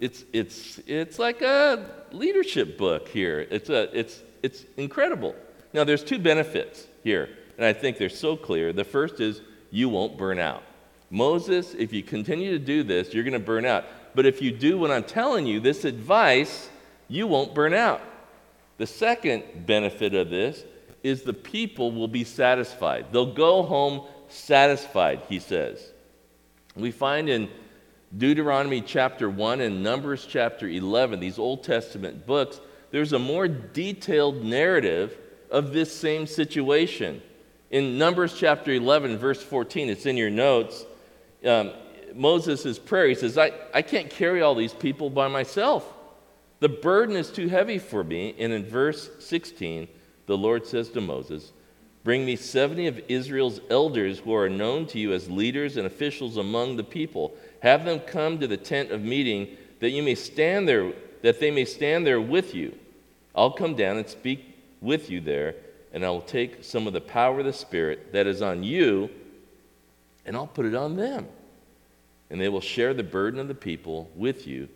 it's, 0.00 0.24
it's, 0.32 0.80
it's 0.86 1.18
like 1.18 1.42
a 1.42 1.84
leadership 2.12 2.78
book 2.78 3.08
here. 3.08 3.46
It's, 3.50 3.68
a, 3.68 3.96
it's, 3.98 4.22
it's 4.42 4.64
incredible. 4.76 5.34
Now, 5.72 5.84
there's 5.84 6.04
two 6.04 6.18
benefits 6.18 6.86
here, 7.02 7.28
and 7.56 7.66
I 7.66 7.72
think 7.72 7.98
they're 7.98 8.08
so 8.08 8.36
clear. 8.36 8.72
The 8.72 8.84
first 8.84 9.20
is 9.20 9.40
you 9.70 9.88
won't 9.88 10.16
burn 10.16 10.38
out. 10.38 10.62
Moses, 11.10 11.74
if 11.74 11.92
you 11.92 12.02
continue 12.02 12.52
to 12.52 12.58
do 12.58 12.82
this, 12.82 13.12
you're 13.12 13.24
going 13.24 13.32
to 13.32 13.38
burn 13.38 13.64
out. 13.64 13.86
But 14.18 14.26
if 14.26 14.42
you 14.42 14.50
do 14.50 14.78
what 14.78 14.90
I'm 14.90 15.04
telling 15.04 15.46
you, 15.46 15.60
this 15.60 15.84
advice, 15.84 16.68
you 17.06 17.28
won't 17.28 17.54
burn 17.54 17.72
out. 17.72 18.00
The 18.76 18.84
second 18.84 19.44
benefit 19.64 20.12
of 20.12 20.28
this 20.28 20.64
is 21.04 21.22
the 21.22 21.32
people 21.32 21.92
will 21.92 22.08
be 22.08 22.24
satisfied. 22.24 23.12
They'll 23.12 23.32
go 23.32 23.62
home 23.62 24.08
satisfied, 24.26 25.22
he 25.28 25.38
says. 25.38 25.92
We 26.74 26.90
find 26.90 27.28
in 27.28 27.48
Deuteronomy 28.16 28.80
chapter 28.80 29.30
1 29.30 29.60
and 29.60 29.84
Numbers 29.84 30.26
chapter 30.28 30.66
11, 30.66 31.20
these 31.20 31.38
Old 31.38 31.62
Testament 31.62 32.26
books, 32.26 32.60
there's 32.90 33.12
a 33.12 33.20
more 33.20 33.46
detailed 33.46 34.44
narrative 34.44 35.16
of 35.48 35.72
this 35.72 35.96
same 35.96 36.26
situation. 36.26 37.22
In 37.70 37.98
Numbers 37.98 38.34
chapter 38.36 38.72
11, 38.72 39.16
verse 39.16 39.40
14, 39.44 39.88
it's 39.88 40.06
in 40.06 40.16
your 40.16 40.28
notes. 40.28 40.84
Um, 41.46 41.70
Moses' 42.18 42.80
prayer, 42.80 43.06
he 43.06 43.14
says, 43.14 43.38
I, 43.38 43.52
I 43.72 43.80
can't 43.80 44.10
carry 44.10 44.42
all 44.42 44.56
these 44.56 44.74
people 44.74 45.08
by 45.08 45.28
myself. 45.28 45.94
The 46.58 46.68
burden 46.68 47.14
is 47.14 47.30
too 47.30 47.46
heavy 47.48 47.78
for 47.78 48.02
me. 48.02 48.34
And 48.38 48.52
in 48.52 48.66
verse 48.66 49.08
16, 49.20 49.86
the 50.26 50.36
Lord 50.36 50.66
says 50.66 50.90
to 50.90 51.00
Moses, 51.00 51.52
Bring 52.02 52.26
me 52.26 52.34
70 52.34 52.88
of 52.88 53.00
Israel's 53.08 53.60
elders 53.70 54.18
who 54.18 54.34
are 54.34 54.48
known 54.48 54.86
to 54.86 54.98
you 54.98 55.12
as 55.12 55.30
leaders 55.30 55.76
and 55.76 55.86
officials 55.86 56.36
among 56.36 56.76
the 56.76 56.84
people 56.84 57.36
have 57.62 57.84
them 57.84 58.00
come 58.00 58.40
to 58.40 58.48
the 58.48 58.56
tent 58.56 58.90
of 58.90 59.02
meeting 59.02 59.56
that 59.78 59.90
you 59.90 60.02
may 60.02 60.16
stand 60.16 60.68
there, 60.68 60.92
that 61.22 61.38
they 61.38 61.52
may 61.52 61.64
stand 61.64 62.04
there 62.04 62.20
with 62.20 62.52
you. 62.54 62.76
I'll 63.34 63.52
come 63.52 63.76
down 63.76 63.96
and 63.96 64.08
speak 64.08 64.56
with 64.80 65.08
you 65.08 65.20
there, 65.20 65.54
and 65.92 66.04
I 66.04 66.10
will 66.10 66.20
take 66.20 66.64
some 66.64 66.88
of 66.88 66.92
the 66.92 67.00
power 67.00 67.38
of 67.38 67.44
the 67.44 67.52
Spirit 67.52 68.12
that 68.12 68.26
is 68.26 68.42
on 68.42 68.64
you, 68.64 69.08
and 70.26 70.36
I'll 70.36 70.46
put 70.48 70.66
it 70.66 70.74
on 70.74 70.96
them. 70.96 71.28
And 72.30 72.40
they 72.40 72.48
will 72.48 72.60
share 72.60 72.94
the 72.94 73.02
burden 73.02 73.40
of 73.40 73.48
the 73.48 73.54
people 73.54 74.10
with 74.14 74.46
you, 74.46 74.68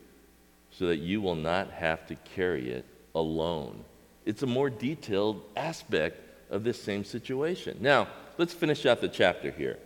so 0.70 0.86
that 0.86 0.98
you 0.98 1.20
will 1.20 1.34
not 1.34 1.70
have 1.70 2.06
to 2.06 2.14
carry 2.14 2.70
it 2.70 2.86
alone. 3.14 3.84
It's 4.24 4.42
a 4.42 4.46
more 4.46 4.70
detailed 4.70 5.42
aspect 5.56 6.20
of 6.50 6.64
this 6.64 6.82
same 6.82 7.04
situation. 7.04 7.76
Now, 7.80 8.08
let's 8.38 8.54
finish 8.54 8.86
out 8.86 9.00
the 9.00 9.08
chapter 9.08 9.50
here 9.50 9.78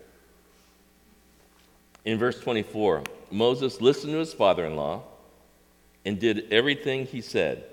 in 2.06 2.18
verse 2.18 2.40
24 2.40 3.02
Moses 3.30 3.80
listened 3.82 4.12
to 4.12 4.20
his 4.20 4.32
father 4.32 4.64
in 4.64 4.76
law 4.76 5.02
and 6.06 6.18
did 6.18 6.50
everything 6.52 7.04
he 7.04 7.20
said. 7.20 7.64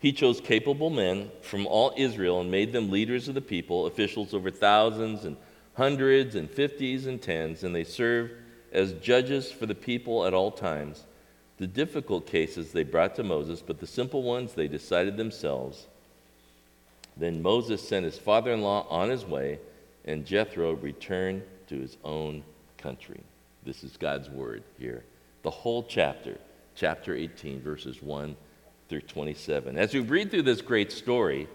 He 0.00 0.12
chose 0.12 0.40
capable 0.40 0.88
men 0.88 1.30
from 1.42 1.66
all 1.66 1.92
Israel 1.96 2.40
and 2.40 2.50
made 2.50 2.72
them 2.72 2.90
leaders 2.90 3.28
of 3.28 3.34
the 3.34 3.42
people, 3.42 3.86
officials 3.86 4.32
over 4.32 4.50
thousands 4.50 5.26
and 5.26 5.36
hundreds 5.74 6.34
and 6.34 6.50
fifties 6.50 7.06
and 7.06 7.20
tens, 7.20 7.62
and 7.62 7.74
they 7.74 7.84
served 7.84 8.32
as 8.72 8.92
judges 8.94 9.50
for 9.50 9.66
the 9.66 9.74
people 9.74 10.24
at 10.26 10.34
all 10.34 10.50
times. 10.50 11.04
The 11.58 11.66
difficult 11.66 12.26
cases 12.26 12.72
they 12.72 12.84
brought 12.84 13.16
to 13.16 13.24
Moses, 13.24 13.62
but 13.66 13.80
the 13.80 13.86
simple 13.86 14.22
ones 14.22 14.52
they 14.52 14.68
decided 14.68 15.16
themselves. 15.16 15.86
Then 17.16 17.42
Moses 17.42 17.86
sent 17.86 18.04
his 18.04 18.18
father 18.18 18.52
in 18.52 18.62
law 18.62 18.86
on 18.88 19.10
his 19.10 19.24
way, 19.24 19.58
and 20.04 20.24
Jethro 20.24 20.74
returned 20.74 21.42
to 21.66 21.80
his 21.80 21.96
own 22.04 22.44
country. 22.76 23.20
This 23.64 23.82
is 23.82 23.96
God's 23.96 24.30
word 24.30 24.62
here. 24.78 25.04
The 25.42 25.50
whole 25.50 25.82
chapter, 25.82 26.38
chapter 26.76 27.14
18, 27.14 27.60
verses 27.60 28.00
1 28.00 28.36
through 28.88 29.00
27. 29.02 29.76
As 29.76 29.92
we 29.92 30.00
read 30.00 30.30
through 30.30 30.42
this 30.42 30.62
great 30.62 30.92
story 30.92 31.48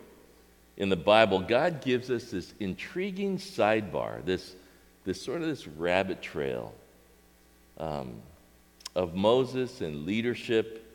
in 0.76 0.90
the 0.90 0.96
Bible, 0.98 1.40
God 1.40 1.82
gives 1.82 2.12
us 2.12 2.32
this 2.32 2.54
intriguing 2.60 3.38
sidebar, 3.38 4.24
this, 4.26 4.56
this 5.06 5.22
sort 5.22 5.42
of 5.42 5.48
this 5.48 5.66
rabbit 5.66 6.22
trail 6.22 6.74
um, 7.78 8.22
of 8.96 9.16
Moses 9.16 9.82
and 9.82 10.06
leadership, 10.06 10.86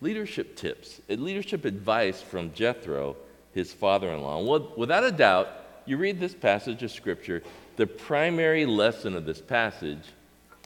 leadership 0.00 0.56
tips, 0.56 1.00
leadership 1.08 1.64
advice 1.64 2.20
from 2.20 2.52
Jethro, 2.54 3.16
his 3.52 3.72
father 3.72 4.10
in 4.10 4.22
law. 4.22 4.68
Without 4.76 5.04
a 5.04 5.12
doubt, 5.12 5.48
you 5.86 5.96
read 5.96 6.18
this 6.18 6.34
passage 6.34 6.82
of 6.82 6.90
Scripture, 6.90 7.42
the 7.76 7.86
primary 7.86 8.66
lesson 8.66 9.14
of 9.14 9.26
this 9.26 9.40
passage 9.40 10.04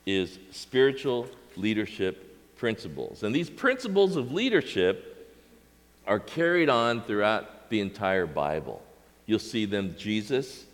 is 0.06 0.38
spiritual 0.52 1.28
leadership 1.56 2.56
principles. 2.56 3.22
And 3.22 3.34
these 3.34 3.50
principles 3.50 4.16
of 4.16 4.32
leadership 4.32 5.37
are 6.06 6.18
carried 6.18 6.68
on 6.68 7.02
throughout 7.02 7.68
the 7.68 7.80
entire 7.80 8.26
Bible. 8.26 8.82
You'll 9.26 9.38
see 9.38 9.66
them, 9.66 9.94
Jesus 9.98 10.64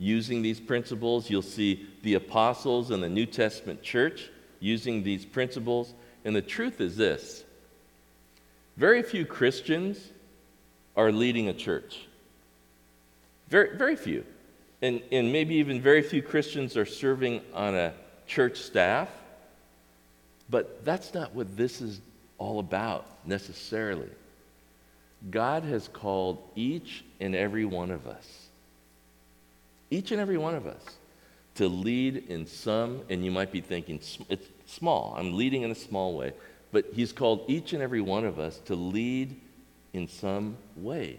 using 0.00 0.42
these 0.42 0.58
principles. 0.58 1.30
You'll 1.30 1.42
see 1.42 1.86
the 2.02 2.14
apostles 2.14 2.90
and 2.90 3.00
the 3.00 3.08
New 3.08 3.26
Testament 3.26 3.82
church 3.82 4.30
using 4.58 5.04
these 5.04 5.24
principles. 5.24 5.94
And 6.24 6.34
the 6.34 6.42
truth 6.42 6.80
is 6.80 6.96
this 6.96 7.44
very 8.76 9.02
few 9.02 9.26
Christians 9.26 10.10
are 10.96 11.12
leading 11.12 11.48
a 11.48 11.52
church. 11.52 12.00
Very, 13.48 13.76
very 13.76 13.94
few. 13.94 14.24
And, 14.82 15.02
and 15.12 15.30
maybe 15.30 15.56
even 15.56 15.80
very 15.80 16.02
few 16.02 16.22
Christians 16.22 16.76
are 16.76 16.86
serving 16.86 17.42
on 17.52 17.74
a 17.74 17.92
church 18.26 18.58
staff. 18.58 19.10
But 20.48 20.84
that's 20.84 21.12
not 21.12 21.34
what 21.34 21.56
this 21.56 21.82
is 21.82 22.00
all 22.38 22.58
about 22.58 23.06
necessarily. 23.26 24.08
God 25.30 25.64
has 25.64 25.88
called 25.88 26.42
each 26.56 27.04
and 27.20 27.36
every 27.36 27.66
one 27.66 27.90
of 27.90 28.06
us, 28.06 28.39
each 29.90 30.12
and 30.12 30.20
every 30.20 30.38
one 30.38 30.54
of 30.54 30.66
us, 30.66 30.82
to 31.56 31.68
lead 31.68 32.28
in 32.28 32.46
some, 32.46 33.02
and 33.10 33.24
you 33.24 33.30
might 33.30 33.52
be 33.52 33.60
thinking, 33.60 34.00
it's 34.28 34.46
small. 34.66 35.14
I'm 35.18 35.36
leading 35.36 35.62
in 35.62 35.70
a 35.70 35.74
small 35.74 36.16
way. 36.16 36.32
But 36.72 36.86
He's 36.94 37.12
called 37.12 37.44
each 37.48 37.72
and 37.72 37.82
every 37.82 38.00
one 38.00 38.24
of 38.24 38.38
us 38.38 38.58
to 38.66 38.74
lead 38.74 39.38
in 39.92 40.06
some 40.08 40.56
way. 40.76 41.18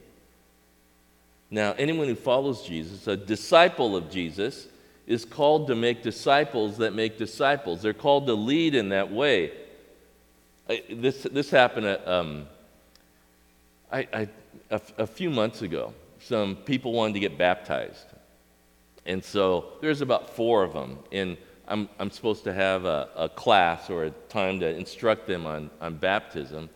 Now, 1.49 1.73
anyone 1.77 2.07
who 2.07 2.15
follows 2.15 2.63
Jesus, 2.63 3.07
a 3.07 3.17
disciple 3.17 3.95
of 3.97 4.09
Jesus, 4.09 4.67
is 5.05 5.25
called 5.25 5.67
to 5.67 5.75
make 5.75 6.01
disciples 6.01 6.77
that 6.77 6.93
make 6.93 7.17
disciples. 7.17 7.81
They're 7.81 7.93
called 7.93 8.27
to 8.27 8.33
lead 8.33 8.73
in 8.73 8.89
that 8.89 9.11
way. 9.11 9.51
I, 10.69 10.83
this, 10.89 11.23
this 11.23 11.49
happened 11.49 11.87
at, 11.87 12.07
um, 12.07 12.47
I, 13.91 14.07
I, 14.13 14.29
a, 14.69 14.81
a 14.99 15.07
few 15.07 15.29
months 15.29 15.61
ago. 15.61 15.93
Some 16.19 16.55
people 16.55 16.93
wanted 16.93 17.15
to 17.15 17.19
get 17.19 17.37
baptized. 17.37 18.05
And 19.05 19.23
so 19.23 19.73
there's 19.81 20.01
about 20.01 20.35
four 20.35 20.63
of 20.63 20.73
them. 20.73 20.99
And 21.11 21.37
I'm, 21.67 21.89
I'm 21.99 22.11
supposed 22.11 22.43
to 22.43 22.53
have 22.53 22.85
a, 22.85 23.09
a 23.15 23.29
class 23.29 23.89
or 23.89 24.05
a 24.05 24.09
time 24.29 24.59
to 24.59 24.69
instruct 24.69 25.27
them 25.27 25.45
on, 25.45 25.69
on 25.79 25.95
baptism. 25.95 26.69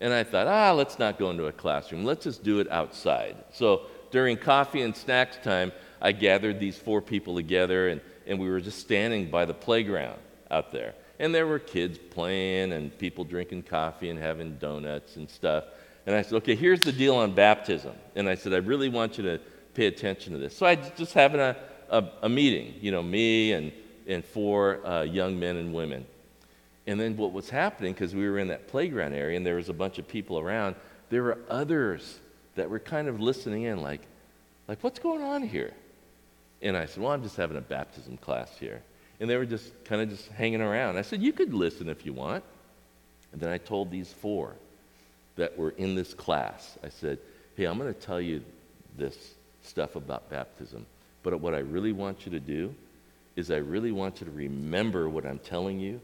And 0.00 0.12
I 0.12 0.24
thought, 0.24 0.46
ah, 0.46 0.72
let's 0.72 0.98
not 0.98 1.18
go 1.18 1.30
into 1.30 1.46
a 1.46 1.52
classroom. 1.52 2.04
Let's 2.04 2.24
just 2.24 2.42
do 2.42 2.60
it 2.60 2.70
outside. 2.70 3.36
So 3.52 3.82
during 4.10 4.36
coffee 4.36 4.82
and 4.82 4.96
snacks 4.96 5.38
time, 5.42 5.72
I 6.00 6.12
gathered 6.12 6.60
these 6.60 6.78
four 6.78 7.02
people 7.02 7.34
together, 7.34 7.88
and, 7.88 8.00
and 8.26 8.38
we 8.38 8.48
were 8.48 8.60
just 8.60 8.78
standing 8.78 9.30
by 9.30 9.44
the 9.44 9.54
playground 9.54 10.18
out 10.50 10.70
there. 10.70 10.94
And 11.18 11.34
there 11.34 11.46
were 11.46 11.58
kids 11.58 11.98
playing 11.98 12.72
and 12.72 12.96
people 12.96 13.24
drinking 13.24 13.64
coffee 13.64 14.08
and 14.08 14.18
having 14.18 14.56
donuts 14.58 15.16
and 15.16 15.28
stuff. 15.28 15.64
And 16.06 16.14
I 16.14 16.22
said, 16.22 16.34
okay, 16.34 16.54
here's 16.54 16.80
the 16.80 16.92
deal 16.92 17.16
on 17.16 17.34
baptism. 17.34 17.94
And 18.14 18.28
I 18.28 18.36
said, 18.36 18.54
I 18.54 18.58
really 18.58 18.88
want 18.88 19.18
you 19.18 19.24
to 19.24 19.40
pay 19.74 19.86
attention 19.86 20.32
to 20.32 20.38
this. 20.38 20.56
So 20.56 20.64
I 20.64 20.76
just 20.76 21.12
having 21.12 21.40
a, 21.40 21.56
a, 21.90 22.04
a 22.22 22.28
meeting, 22.28 22.74
you 22.80 22.90
know, 22.90 23.02
me 23.02 23.52
and, 23.52 23.72
and 24.06 24.24
four 24.24 24.84
uh, 24.86 25.02
young 25.02 25.38
men 25.38 25.56
and 25.56 25.72
women. 25.72 26.06
And 26.86 26.98
then 26.98 27.16
what 27.16 27.32
was 27.32 27.50
happening, 27.50 27.92
because 27.92 28.14
we 28.14 28.28
were 28.28 28.38
in 28.38 28.48
that 28.48 28.68
playground 28.68 29.12
area 29.12 29.36
and 29.36 29.46
there 29.46 29.56
was 29.56 29.68
a 29.68 29.74
bunch 29.74 29.98
of 29.98 30.08
people 30.08 30.38
around, 30.38 30.74
there 31.10 31.22
were 31.22 31.38
others 31.48 32.18
that 32.54 32.70
were 32.70 32.78
kind 32.78 33.08
of 33.08 33.20
listening 33.20 33.64
in, 33.64 33.82
like, 33.82 34.00
like, 34.66 34.82
what's 34.82 34.98
going 34.98 35.22
on 35.22 35.42
here? 35.42 35.72
And 36.60 36.76
I 36.76 36.86
said, 36.86 37.02
Well, 37.02 37.12
I'm 37.12 37.22
just 37.22 37.36
having 37.36 37.56
a 37.56 37.62
baptism 37.62 38.18
class 38.18 38.56
here. 38.58 38.82
And 39.20 39.28
they 39.28 39.36
were 39.36 39.46
just 39.46 39.72
kind 39.84 40.00
of 40.02 40.10
just 40.10 40.28
hanging 40.28 40.60
around. 40.60 40.96
I 40.96 41.02
said, 41.02 41.22
You 41.22 41.32
could 41.32 41.54
listen 41.54 41.88
if 41.88 42.04
you 42.04 42.12
want. 42.12 42.44
And 43.32 43.40
then 43.40 43.50
I 43.50 43.58
told 43.58 43.90
these 43.90 44.12
four 44.12 44.54
that 45.36 45.56
were 45.56 45.70
in 45.70 45.94
this 45.94 46.14
class, 46.14 46.76
I 46.84 46.88
said, 46.88 47.18
Hey, 47.56 47.64
I'm 47.64 47.78
going 47.78 47.92
to 47.92 48.00
tell 48.00 48.20
you 48.20 48.42
this 48.96 49.34
stuff 49.62 49.96
about 49.96 50.28
baptism. 50.30 50.86
But 51.28 51.40
what 51.40 51.54
I 51.54 51.58
really 51.58 51.92
want 51.92 52.24
you 52.24 52.32
to 52.32 52.40
do 52.40 52.74
is 53.36 53.50
I 53.50 53.58
really 53.58 53.92
want 53.92 54.18
you 54.18 54.24
to 54.24 54.32
remember 54.32 55.10
what 55.10 55.26
I'm 55.26 55.38
telling 55.38 55.78
you 55.78 56.00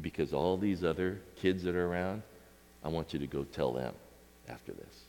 because 0.00 0.32
all 0.32 0.56
these 0.56 0.82
other 0.82 1.20
kids 1.36 1.62
that 1.64 1.74
are 1.74 1.86
around, 1.86 2.22
I 2.82 2.88
want 2.88 3.12
you 3.12 3.18
to 3.18 3.26
go 3.26 3.44
tell 3.44 3.72
them 3.72 3.92
after 4.48 4.72
this. 4.72 5.04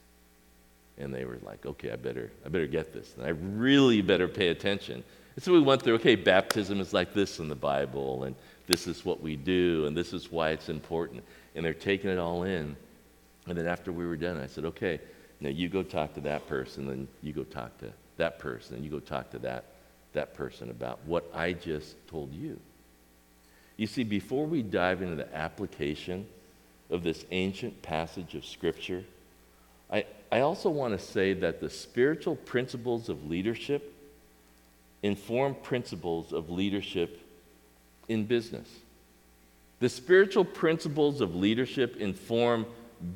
And 0.98 1.14
they 1.14 1.24
were 1.24 1.38
like, 1.44 1.66
okay, 1.66 1.92
I 1.92 1.96
better, 1.96 2.30
I 2.46 2.50
better 2.50 2.68
get 2.68 2.92
this. 2.92 3.14
And 3.16 3.26
I 3.26 3.30
really 3.30 4.02
better 4.02 4.28
pay 4.28 4.50
attention. 4.50 5.02
And 5.38 5.44
so 5.44 5.54
we 5.54 5.62
went 5.62 5.82
through, 5.82 5.96
okay, 5.96 6.16
baptism 6.16 6.82
is 6.82 6.92
like 6.92 7.14
this 7.14 7.40
in 7.40 7.48
the 7.48 7.56
Bible, 7.56 8.26
and 8.26 8.36
this 8.66 8.86
is 8.86 9.06
what 9.06 9.22
we 9.22 9.38
do, 9.38 9.86
and 9.86 9.96
this 9.96 10.12
is 10.12 10.30
why 10.30 10.50
it's 10.50 10.68
important. 10.68 11.24
And 11.56 11.64
they're 11.64 11.74
taking 11.74 12.10
it 12.10 12.20
all 12.20 12.44
in. 12.44 12.76
And 13.48 13.58
then 13.58 13.66
after 13.66 13.94
we 13.94 14.06
were 14.06 14.18
done, 14.18 14.42
I 14.42 14.48
said, 14.48 14.66
okay, 14.66 15.00
now 15.40 15.50
you 15.50 15.70
go 15.70 15.84
talk 15.84 16.16
to 16.16 16.22
that 16.22 16.48
person, 16.48 16.90
and 16.90 17.08
you 17.24 17.32
go 17.32 17.46
talk 17.46 17.78
to 17.78 17.94
that 18.18 18.40
person, 18.40 18.76
and 18.76 18.84
you 18.84 18.92
go 18.92 19.00
talk 19.00 19.32
to 19.32 19.40
that, 19.40 19.66
that 20.14 20.34
person 20.34 20.70
about 20.70 21.00
what 21.06 21.30
I 21.34 21.54
just 21.54 21.96
told 22.08 22.34
you. 22.34 22.60
You 23.78 23.88
see, 23.88 24.04
before 24.04 24.46
we 24.46 24.64
dive 24.64 25.02
into 25.02 25.16
the 25.16 25.36
application 25.36 26.28
of 26.90 27.04
this 27.04 27.26
ancient 27.32 27.82
passage 27.82 28.34
of 28.34 28.46
Scripture, 28.46 29.04
I, 29.92 30.06
I 30.32 30.42
also 30.42 30.70
want 30.70 31.00
to 31.00 31.06
say 31.06 31.34
that 31.34 31.62
the 31.62 31.70
spiritual 31.70 32.36
principles 32.36 33.08
of 33.08 33.30
leadership 33.30 33.94
inform 35.04 35.56
principles 35.56 36.34
of 36.34 36.50
leadership 36.50 37.22
in 38.08 38.26
business. 38.26 38.68
The 39.80 39.90
spiritual 39.90 40.44
principles 40.44 41.22
of 41.22 41.36
leadership 41.36 41.98
inform 41.98 42.66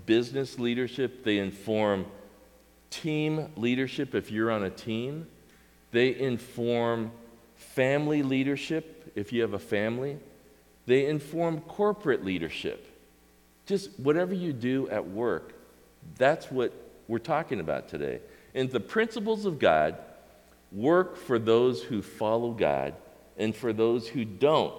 business 0.06 0.60
leadership, 0.60 1.24
they 1.24 1.40
inform 1.40 2.06
team 2.92 3.52
leadership 3.56 4.14
if 4.14 4.30
you're 4.30 4.52
on 4.52 4.64
a 4.64 4.70
team, 4.70 5.26
they 5.92 6.16
inform 6.16 7.12
family 7.56 8.22
leadership 8.22 9.12
if 9.16 9.34
you 9.34 9.42
have 9.42 9.54
a 9.54 9.60
family, 9.60 10.20
they 10.86 11.08
inform 11.08 11.62
corporate 11.62 12.24
leadership. 12.24 12.88
Just 13.66 14.00
whatever 14.00 14.34
you 14.34 14.54
do 14.54 14.90
at 14.90 15.08
work, 15.08 15.54
that's 16.18 16.52
what 16.52 16.74
we're 17.08 17.20
talking 17.20 17.60
about 17.60 17.88
today. 17.88 18.20
And 18.54 18.70
the 18.70 18.80
principles 18.80 19.46
of 19.46 19.60
God 19.60 19.98
work 20.72 21.18
for 21.18 21.40
those 21.40 21.84
who 21.84 22.02
follow 22.02 22.52
God 22.52 22.94
and 23.38 23.56
for 23.56 23.74
those 23.74 24.08
who 24.08 24.26
don't, 24.26 24.76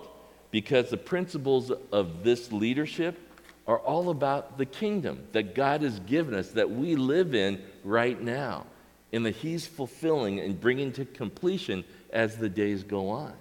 because 0.50 0.90
the 0.90 0.96
principles 0.96 1.70
of 1.70 2.24
this 2.24 2.52
leadership 2.52 3.18
are 3.66 3.78
all 3.78 4.10
about 4.10 4.58
the 4.58 4.66
kingdom 4.66 5.26
that 5.32 5.54
God 5.54 5.82
has 5.82 6.00
given 6.00 6.34
us, 6.34 6.48
that 6.50 6.70
we 6.70 6.96
live 6.96 7.34
in 7.34 7.62
right 7.84 8.20
now, 8.20 8.66
and 9.12 9.26
that 9.26 9.36
He's 9.36 9.66
fulfilling 9.66 10.40
and 10.40 10.60
bringing 10.60 10.92
to 10.92 11.04
completion 11.04 11.84
as 12.12 12.36
the 12.36 12.48
days 12.48 12.82
go 12.82 13.10
on. 13.10 13.32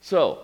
So, 0.00 0.40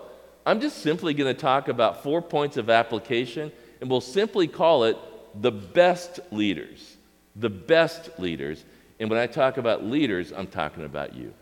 I'm 0.47 0.61
just 0.61 0.79
simply 0.79 1.13
going 1.13 1.35
to 1.35 1.39
talk 1.39 1.69
about 1.69 2.03
four 2.03 2.23
points 2.23 2.57
of 2.57 2.71
application, 2.71 3.53
and 3.81 3.91
we'll 3.91 4.01
simply 4.01 4.49
call 4.49 4.85
it 4.85 4.97
the 5.35 5.53
best 5.53 6.21
leaders. 6.31 6.97
The 7.37 7.51
best 7.51 8.19
leaders. 8.19 8.65
And 8.99 9.11
when 9.11 9.19
I 9.19 9.27
talk 9.27 9.59
about 9.59 9.85
leaders, 9.85 10.33
I'm 10.33 10.47
talking 10.47 10.85
about 10.85 11.15
you. 11.15 11.35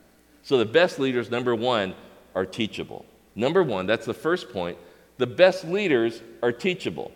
So 0.43 0.59
the 0.59 0.65
best 0.65 0.99
leaders, 0.99 1.31
number 1.31 1.55
one, 1.55 1.95
are 2.35 2.45
teachable. 2.45 3.07
Number 3.35 3.63
one, 3.63 3.87
that's 3.87 4.07
the 4.07 4.15
first 4.15 4.53
point. 4.53 4.77
The 5.19 5.27
best 5.27 5.65
leaders 5.65 6.21
are 6.43 6.53
teachable. 6.53 7.13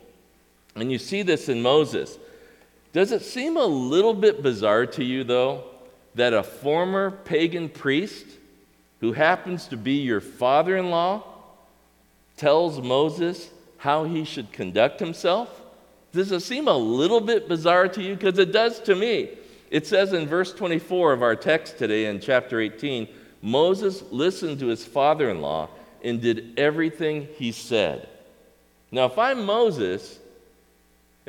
And 0.77 0.91
you 0.93 0.99
see 0.99 1.23
this 1.23 1.49
in 1.49 1.61
Moses. 1.61 2.19
Does 2.93 3.13
it 3.13 3.23
seem 3.23 3.57
a 3.57 3.65
little 3.65 4.15
bit 4.15 4.43
bizarre 4.43 4.87
to 4.87 5.05
you, 5.05 5.25
though, 5.25 5.65
that 6.15 6.33
a 6.33 6.43
former 6.43 7.11
pagan 7.11 7.69
priest 7.69 8.27
who 9.01 9.13
happens 9.13 9.67
to 9.69 9.77
be 9.77 9.95
your 9.95 10.21
father 10.21 10.77
in 10.77 10.91
law 10.91 11.23
tells 12.37 12.81
Moses 12.81 13.51
how 13.79 14.05
he 14.05 14.25
should 14.25 14.53
conduct 14.53 14.99
himself? 14.99 15.63
Does 16.13 16.33
it 16.33 16.41
seem 16.41 16.67
a 16.67 16.77
little 16.77 17.21
bit 17.21 17.49
bizarre 17.49 17.89
to 17.89 18.03
you? 18.03 18.15
Because 18.15 18.39
it 18.39 18.53
does 18.53 18.81
to 18.81 18.97
me. 18.97 19.31
It 19.71 19.87
says 19.87 20.13
in 20.13 20.27
verse 20.27 20.53
24 20.53 21.13
of 21.13 21.23
our 21.23 21.37
text 21.37 21.79
today 21.79 22.07
in 22.07 22.21
chapter 22.21 22.61
18 22.61 23.07
Moses 23.43 24.03
listened 24.11 24.59
to 24.59 24.67
his 24.67 24.85
father 24.85 25.31
in 25.31 25.41
law 25.41 25.69
and 26.03 26.21
did 26.21 26.59
everything 26.59 27.29
he 27.37 27.53
said. 27.53 28.09
Now, 28.91 29.07
if 29.07 29.19
I'm 29.19 29.45
Moses 29.45 30.19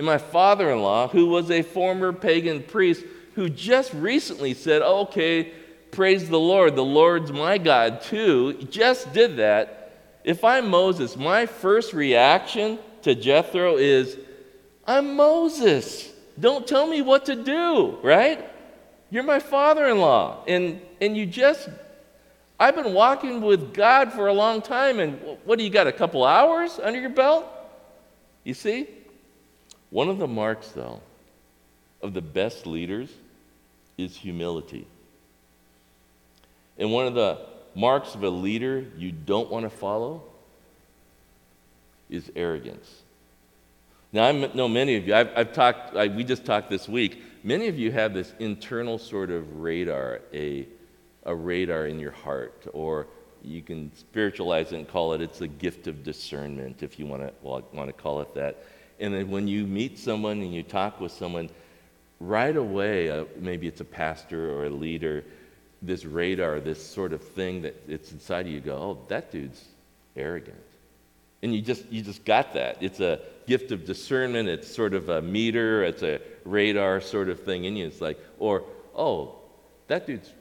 and 0.01 0.07
my 0.07 0.17
father 0.17 0.71
in 0.71 0.81
law, 0.81 1.07
who 1.07 1.27
was 1.27 1.51
a 1.51 1.61
former 1.61 2.11
pagan 2.11 2.63
priest, 2.63 3.05
who 3.35 3.47
just 3.47 3.93
recently 3.93 4.55
said, 4.55 4.81
oh, 4.83 5.01
Okay, 5.01 5.51
praise 5.91 6.27
the 6.27 6.39
Lord, 6.39 6.75
the 6.75 6.83
Lord's 6.83 7.31
my 7.31 7.59
God 7.59 8.01
too, 8.01 8.53
just 8.71 9.13
did 9.13 9.37
that. 9.37 9.93
If 10.23 10.43
I'm 10.43 10.71
Moses, 10.71 11.15
my 11.15 11.45
first 11.45 11.93
reaction 11.93 12.79
to 13.03 13.13
Jethro 13.13 13.77
is, 13.77 14.17
I'm 14.87 15.15
Moses. 15.15 16.11
Don't 16.39 16.65
tell 16.65 16.87
me 16.87 17.03
what 17.03 17.25
to 17.27 17.35
do, 17.35 17.99
right? 18.01 18.43
You're 19.11 19.21
my 19.21 19.37
father 19.37 19.85
in 19.85 19.99
law. 19.99 20.43
And, 20.47 20.81
and 20.99 21.15
you 21.15 21.27
just, 21.27 21.69
I've 22.59 22.73
been 22.73 22.95
walking 22.95 23.41
with 23.41 23.71
God 23.71 24.13
for 24.13 24.29
a 24.29 24.33
long 24.33 24.63
time. 24.63 24.99
And 24.99 25.19
what 25.45 25.59
do 25.59 25.63
you 25.63 25.69
got, 25.69 25.85
a 25.85 25.91
couple 25.91 26.25
hours 26.25 26.79
under 26.81 26.99
your 26.99 27.11
belt? 27.11 27.45
You 28.43 28.55
see? 28.55 28.87
One 29.91 30.09
of 30.09 30.17
the 30.17 30.27
marks, 30.27 30.69
though, 30.69 31.01
of 32.01 32.13
the 32.13 32.21
best 32.21 32.65
leaders 32.65 33.09
is 33.97 34.15
humility. 34.15 34.87
And 36.77 36.91
one 36.91 37.05
of 37.05 37.13
the 37.13 37.37
marks 37.75 38.15
of 38.15 38.23
a 38.23 38.29
leader 38.29 38.85
you 38.97 39.11
don't 39.11 39.51
want 39.51 39.65
to 39.65 39.69
follow 39.69 40.23
is 42.09 42.31
arrogance. 42.35 42.89
Now, 44.13 44.25
I 44.25 44.31
know 44.31 44.67
many 44.67 44.95
of 44.95 45.07
you, 45.07 45.13
I've, 45.13 45.29
I've 45.35 45.53
talked, 45.53 45.95
I, 45.95 46.07
we 46.07 46.23
just 46.23 46.43
talked 46.43 46.69
this 46.69 46.89
week, 46.89 47.21
many 47.43 47.67
of 47.67 47.77
you 47.77 47.91
have 47.91 48.13
this 48.13 48.33
internal 48.39 48.97
sort 48.97 49.29
of 49.29 49.61
radar, 49.61 50.21
a, 50.33 50.67
a 51.23 51.35
radar 51.35 51.85
in 51.87 51.99
your 51.99 52.11
heart, 52.11 52.65
or 52.73 53.07
you 53.43 53.61
can 53.61 53.91
spiritualize 53.95 54.73
it 54.73 54.75
and 54.75 54.87
call 54.87 55.13
it, 55.13 55.21
it's 55.21 55.39
a 55.41 55.47
gift 55.47 55.87
of 55.87 56.03
discernment, 56.03 56.83
if 56.83 56.99
you 56.99 57.05
want 57.05 57.21
to, 57.21 57.33
well, 57.41 57.63
want 57.73 57.87
to 57.87 57.93
call 57.93 58.21
it 58.21 58.33
that. 58.35 58.63
And 59.01 59.13
then 59.13 59.29
when 59.29 59.47
you 59.47 59.65
meet 59.65 59.99
someone 59.99 60.41
and 60.41 60.53
you 60.53 60.63
talk 60.63 61.01
with 61.01 61.11
someone, 61.11 61.49
right 62.19 62.55
away, 62.55 63.09
uh, 63.09 63.25
maybe 63.37 63.67
it's 63.67 63.81
a 63.81 63.85
pastor 63.85 64.51
or 64.53 64.65
a 64.65 64.69
leader, 64.69 65.25
this 65.81 66.05
radar, 66.05 66.59
this 66.59 66.85
sort 66.85 67.11
of 67.11 67.21
thing 67.21 67.63
that 67.63 67.75
it's 67.87 68.11
inside 68.11 68.45
of 68.45 68.51
you, 68.51 68.61
go, 68.61 68.75
oh, 68.75 69.05
that 69.07 69.31
dude's 69.31 69.65
arrogant. 70.15 70.61
And 71.41 71.55
you 71.55 71.61
just, 71.61 71.91
you 71.91 72.03
just 72.03 72.23
got 72.23 72.53
that. 72.53 72.77
It's 72.81 72.99
a 72.99 73.19
gift 73.47 73.71
of 73.71 73.85
discernment. 73.85 74.47
It's 74.47 74.73
sort 74.73 74.93
of 74.93 75.09
a 75.09 75.21
meter. 75.21 75.83
It's 75.83 76.03
a 76.03 76.21
radar 76.45 77.01
sort 77.01 77.29
of 77.29 77.41
thing 77.41 77.65
in 77.65 77.75
you. 77.75 77.87
It's 77.87 77.99
like, 77.99 78.19
or, 78.37 78.63
oh, 78.95 79.39
that 79.87 80.05
dude's 80.05 80.31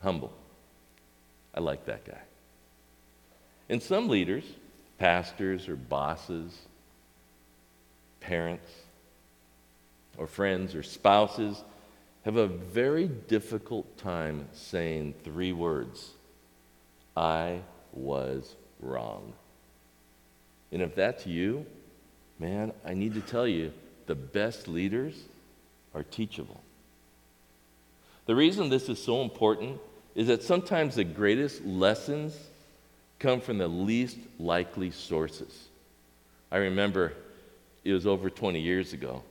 humble. 0.00 0.32
I 1.52 1.60
like 1.60 1.86
that 1.86 2.04
guy. 2.04 2.20
And 3.68 3.82
some 3.82 4.08
leaders, 4.08 4.44
pastors 4.98 5.68
or 5.68 5.74
bosses, 5.74 6.56
parents, 8.26 8.70
or 10.18 10.26
friends 10.26 10.74
or 10.74 10.82
spouses, 10.82 11.62
have 12.24 12.36
a 12.36 12.48
very 12.48 13.06
difficult 13.06 13.96
time 13.98 14.48
saying 14.52 15.14
three 15.22 15.52
words 15.52 16.10
I 17.16 17.60
was 17.92 18.56
wrong. 18.80 19.32
And 20.72 20.82
if 20.82 20.96
that's 20.96 21.24
you, 21.24 21.64
man, 22.40 22.72
I 22.84 22.94
need 22.94 23.14
to 23.14 23.20
tell 23.20 23.46
you 23.46 23.72
the 24.06 24.16
best 24.16 24.66
leaders 24.66 25.14
are 25.94 26.02
teachable. 26.02 26.60
The 28.26 28.34
reason 28.34 28.68
this 28.68 28.88
is 28.88 29.02
so 29.02 29.22
important 29.22 29.80
is 30.16 30.26
that 30.26 30.42
sometimes 30.42 30.96
the 30.96 31.04
greatest 31.04 31.64
lessons 31.64 32.36
come 33.20 33.40
from 33.40 33.58
the 33.58 33.68
least 33.68 34.18
likely 34.40 34.90
sources. 34.90 35.68
I 36.50 36.56
remember 36.56 37.12
it 37.86 37.92
was 37.92 38.06
over 38.06 38.28
20 38.28 38.60
years 38.60 38.92
ago. 38.92 39.22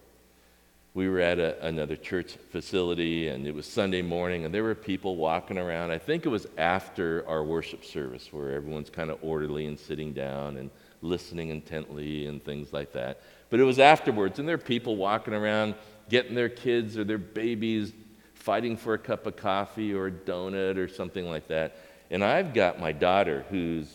We 0.94 1.10
were 1.10 1.20
at 1.20 1.40
a, 1.40 1.66
another 1.66 1.98
church 1.98 2.38
facility, 2.52 3.28
and 3.28 3.46
it 3.46 3.54
was 3.54 3.66
Sunday 3.66 4.02
morning, 4.02 4.46
and 4.46 4.54
there 4.54 4.64
were 4.64 4.76
people 4.76 5.18
walking 5.18 5.58
around. 5.58 5.92
I 5.92 5.98
think 5.98 6.26
it 6.26 6.30
was 6.30 6.48
after 6.58 7.26
our 7.28 7.44
worship 7.44 7.84
service, 7.84 8.32
where 8.32 8.54
everyone's 8.54 8.90
kind 8.90 9.10
of 9.10 9.20
orderly 9.22 9.66
and 9.66 9.78
sitting 9.78 10.14
down 10.14 10.56
and 10.56 10.70
listening 11.02 11.50
intently 11.50 12.28
and 12.28 12.44
things 12.44 12.72
like 12.72 12.94
that. 12.94 13.22
But 13.50 13.60
it 13.60 13.64
was 13.64 13.78
afterwards, 13.78 14.40
and 14.40 14.48
there 14.48 14.56
are 14.56 14.58
people 14.58 14.96
walking 14.96 15.34
around 15.34 15.76
getting 16.10 16.34
their 16.34 16.50
kids 16.50 16.98
or 16.98 17.04
their 17.04 17.18
babies 17.18 17.92
fighting 18.34 18.78
for 18.78 18.94
a 18.94 19.00
cup 19.00 19.26
of 19.26 19.36
coffee 19.36 19.94
or 19.94 20.08
a 20.08 20.12
donut 20.12 20.78
or 20.78 20.88
something 20.88 21.26
like 21.28 21.48
that. 21.50 21.76
And 22.10 22.24
I've 22.24 22.54
got 22.54 22.80
my 22.80 22.94
daughter 22.94 23.46
who's 23.50 23.90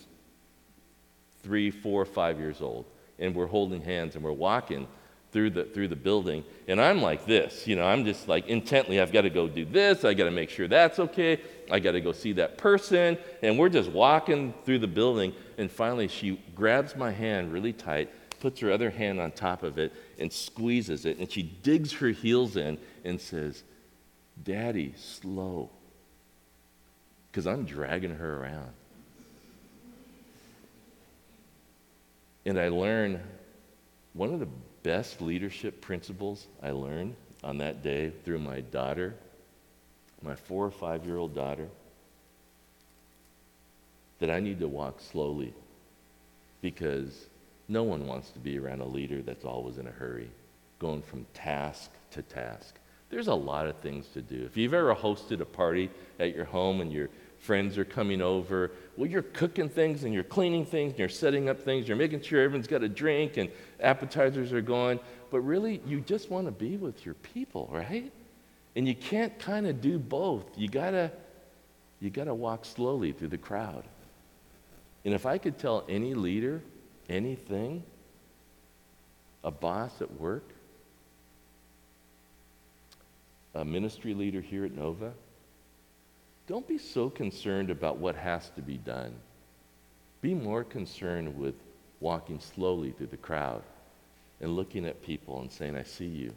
three, 1.42 1.70
four, 1.70 2.05
five 2.05 2.38
years 2.38 2.61
old, 2.61 2.85
and 3.20 3.35
we're 3.35 3.46
holding 3.46 3.83
hands 3.83 4.16
and 4.16 4.24
we're 4.24 4.33
walking 4.33 4.88
through 5.33 5.50
the 5.50 5.64
through 5.64 5.88
the 5.88 5.96
building. 5.96 6.44
And 6.66 6.80
i'm 6.80 7.00
like 7.00 7.26
this 7.26 7.66
you 7.66 7.76
know 7.76 7.85
i'm 7.85 8.04
just 8.04 8.28
like 8.28 8.48
intently 8.48 9.00
i've 9.00 9.12
got 9.12 9.22
to 9.22 9.30
go 9.30 9.48
do 9.48 9.64
this 9.64 10.04
i 10.04 10.14
got 10.14 10.24
to 10.24 10.30
make 10.30 10.50
sure 10.50 10.66
that's 10.66 10.98
okay 10.98 11.40
i 11.70 11.78
got 11.78 11.92
to 11.92 12.00
go 12.00 12.12
see 12.12 12.33
that 12.35 12.59
person. 12.59 13.18
And 13.42 13.59
we're 13.59 13.68
just 13.68 13.90
walking 13.90 14.54
through 14.64 14.80
the 14.80 14.88
building 14.88 15.35
and 15.59 15.70
finally 15.70 16.09
she 16.09 16.40
grabs 16.54 16.96
my 16.96 17.11
hand 17.11 17.52
really 17.52 17.72
tight 17.72 18.11
puts 18.40 18.61
her 18.61 18.72
other 18.72 18.90
hand 18.90 19.20
on 19.20 19.30
top 19.33 19.62
of 19.62 19.78
it 19.78 19.92
and 20.18 20.33
squeezes 20.33 21.04
it 21.04 21.18
and 21.18 21.30
she 21.30 21.42
digs 21.42 21.92
her 21.92 22.09
heels 22.09 22.56
in 22.56 22.78
and 23.04 23.20
says 23.20 23.62
daddy 24.42 24.94
slow. 24.96 25.70
Because 27.30 27.46
i'm 27.46 27.64
dragging 27.64 28.14
her 28.16 28.42
around 28.42 28.72
and 32.44 32.59
i 32.59 32.68
learn 32.68 33.20
one 34.12 34.33
of 34.33 34.40
the 34.40 34.48
best 34.83 35.20
leadership 35.20 35.81
principles 35.81 36.46
I 36.62 36.70
learned 36.70 37.14
on 37.44 37.59
that 37.59 37.83
day 37.83 38.12
through 38.24 38.38
my 38.38 38.61
daughter, 38.61 39.14
my 40.22 40.35
four 40.35 40.66
or 40.66 40.70
five 40.70 41.07
year 41.07 41.16
old 41.16 41.35
daughter, 41.35 41.68
that 44.18 44.31
I 44.31 44.40
need 44.40 44.61
to 44.61 44.68
walk 44.68 45.00
slowly 45.00 45.55
because 46.61 47.26
no 47.68 47.83
one 47.83 48.07
wants 48.07 48.31
to 48.31 48.38
be 48.38 48.59
around 48.59 48.81
a 48.81 48.87
leader 48.87 49.22
that's 49.22 49.44
always 49.44 49.79
in 49.79 49.87
a 49.87 49.92
hurry, 49.92 50.31
going 50.79 51.03
from 51.03 51.24
task 51.33 51.90
to 52.11 52.22
task. 52.22 52.74
There's 53.09 53.29
a 53.29 53.35
lot 53.35 53.66
of 53.66 53.76
things 53.76 54.07
to 54.14 54.22
do. 54.22 54.44
If 54.44 54.57
you've 54.57 54.74
ever 54.74 54.94
hosted 54.94 55.40
a 55.40 55.44
party 55.44 55.90
at 56.18 56.35
your 56.35 56.44
home 56.44 56.81
and 56.81 56.92
you're 56.92 57.09
friends 57.40 57.79
are 57.79 57.85
coming 57.85 58.22
over. 58.22 58.70
Well, 59.00 59.08
you're 59.08 59.22
cooking 59.22 59.70
things 59.70 60.04
and 60.04 60.12
you're 60.12 60.22
cleaning 60.22 60.66
things 60.66 60.90
and 60.90 60.98
you're 60.98 61.08
setting 61.08 61.48
up 61.48 61.58
things. 61.58 61.88
You're 61.88 61.96
making 61.96 62.20
sure 62.20 62.42
everyone's 62.42 62.66
got 62.66 62.82
a 62.82 62.88
drink 62.88 63.38
and 63.38 63.48
appetizers 63.80 64.52
are 64.52 64.60
going. 64.60 65.00
But 65.30 65.40
really, 65.40 65.80
you 65.86 66.02
just 66.02 66.30
want 66.30 66.44
to 66.48 66.52
be 66.52 66.76
with 66.76 67.06
your 67.06 67.14
people, 67.14 67.70
right? 67.72 68.12
And 68.76 68.86
you 68.86 68.94
can't 68.94 69.38
kind 69.38 69.66
of 69.66 69.80
do 69.80 69.98
both. 69.98 70.44
You 70.54 70.68
gotta, 70.68 71.10
you 71.98 72.10
gotta 72.10 72.34
walk 72.34 72.66
slowly 72.66 73.12
through 73.12 73.28
the 73.28 73.38
crowd. 73.38 73.84
And 75.06 75.14
if 75.14 75.24
I 75.24 75.38
could 75.38 75.58
tell 75.58 75.82
any 75.88 76.12
leader 76.12 76.60
anything, 77.08 77.82
a 79.42 79.50
boss 79.50 80.02
at 80.02 80.12
work, 80.20 80.44
a 83.54 83.64
ministry 83.64 84.12
leader 84.12 84.42
here 84.42 84.66
at 84.66 84.72
Nova, 84.72 85.14
don't 86.50 86.66
be 86.66 86.78
so 86.78 87.08
concerned 87.08 87.70
about 87.70 87.98
what 87.98 88.16
has 88.16 88.50
to 88.56 88.60
be 88.60 88.76
done. 88.76 89.14
Be 90.20 90.34
more 90.34 90.64
concerned 90.64 91.38
with 91.38 91.54
walking 92.00 92.40
slowly 92.40 92.90
through 92.90 93.06
the 93.06 93.16
crowd 93.16 93.62
and 94.40 94.56
looking 94.56 94.84
at 94.84 95.00
people 95.00 95.40
and 95.42 95.52
saying, 95.52 95.76
I 95.76 95.84
see 95.84 96.06
you, 96.06 96.34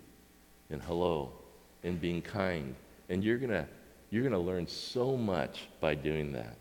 and 0.70 0.84
hello, 0.84 1.32
and 1.84 2.00
being 2.00 2.22
kind. 2.22 2.76
And 3.10 3.24
you're 3.24 3.40
going 3.40 3.50
to 3.50 3.66
you're 4.12 4.22
going 4.22 4.34
to 4.34 4.38
learn 4.38 4.68
so 4.68 5.18
much 5.18 5.68
by 5.82 5.96
doing 5.96 6.34
that. 6.34 6.58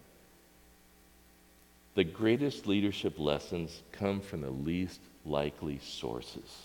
The 1.94 2.04
greatest 2.04 2.66
leadership 2.66 3.18
lessons 3.18 3.82
come 3.92 4.22
from 4.22 4.40
the 4.40 4.50
least 4.50 5.00
likely 5.26 5.78
sources. 5.82 6.62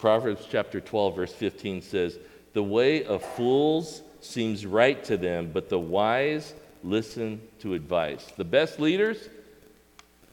Proverbs 0.00 0.48
chapter 0.50 0.80
12, 0.80 1.14
verse 1.14 1.32
15 1.32 1.82
says, 1.82 2.18
The 2.52 2.64
way 2.64 3.04
of 3.04 3.22
fools 3.22 4.02
seems 4.24 4.66
right 4.66 5.02
to 5.04 5.16
them, 5.16 5.50
but 5.52 5.68
the 5.68 5.78
wise 5.78 6.54
listen 6.82 7.40
to 7.60 7.74
advice. 7.74 8.24
The 8.36 8.44
best 8.44 8.78
leaders, 8.78 9.28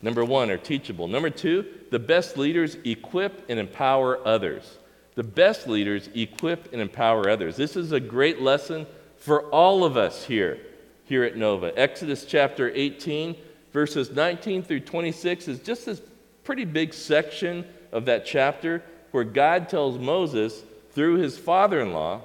number 0.02 0.24
one, 0.24 0.50
are 0.52 0.58
teachable. 0.58 1.08
Number 1.08 1.30
two, 1.30 1.66
the 1.92 2.00
best 2.00 2.38
leaders 2.38 2.78
equip 2.84 3.50
and 3.50 3.60
empower 3.60 4.26
others. 4.26 4.78
The 5.16 5.24
best 5.24 5.68
leaders 5.68 6.10
equip 6.16 6.72
and 6.74 6.82
empower 6.82 7.30
others. 7.30 7.56
This 7.56 7.76
is 7.76 7.92
a 7.92 8.00
great 8.00 8.42
lesson 8.42 8.88
for 9.18 9.44
all 9.50 9.84
of 9.84 9.96
us 9.96 10.26
here, 10.26 10.60
here 11.06 11.24
at 11.24 11.38
Nova. 11.38 11.78
Exodus 11.78 12.26
chapter 12.26 12.72
18, 12.74 13.36
verses 13.72 14.12
19 14.12 14.64
through 14.64 14.82
26 14.82 15.48
is 15.48 15.60
just 15.60 15.86
this 15.86 16.02
pretty 16.44 16.66
big 16.66 16.94
section 16.94 17.66
of 17.92 18.06
that 18.06 18.26
chapter 18.26 18.84
where 19.12 19.24
God 19.24 19.70
tells 19.70 19.98
Moses 19.98 20.64
through 20.92 21.16
his 21.16 21.38
father 21.38 21.82
in 21.82 21.94
law 21.94 22.22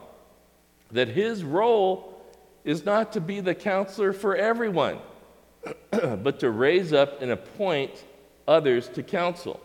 that 0.92 1.09
his 1.09 1.44
role 1.44 2.14
is 2.64 2.85
not 2.85 3.12
to 3.12 3.20
be 3.20 3.40
the 3.40 3.55
counselor 3.55 4.12
for 4.12 4.37
everyone, 4.37 4.98
but 5.90 6.40
to 6.40 6.51
raise 6.51 6.92
up 6.92 7.22
and 7.22 7.31
appoint 7.31 8.05
others 8.46 8.88
to 8.88 9.03
counsel. 9.03 9.61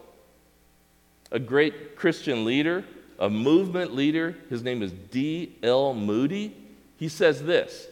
A 1.31 1.39
great 1.39 1.95
Christian 1.95 2.45
leader, 2.45 2.83
a 3.19 3.29
movement 3.29 3.95
leader, 3.95 4.35
his 4.49 4.63
name 4.63 4.81
is 4.81 4.91
D.L. 4.91 5.93
Moody, 5.93 6.55
he 6.97 7.07
says 7.07 7.43
this. 7.43 7.87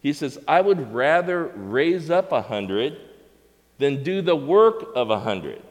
He 0.00 0.12
says, 0.12 0.38
I 0.48 0.60
would 0.60 0.92
rather 0.92 1.46
raise 1.46 2.10
up 2.10 2.32
a 2.32 2.42
hundred 2.42 3.00
than 3.78 4.02
do 4.02 4.20
the 4.20 4.36
work 4.36 4.88
of 4.94 5.10
a 5.10 5.20
hundred. 5.20 5.62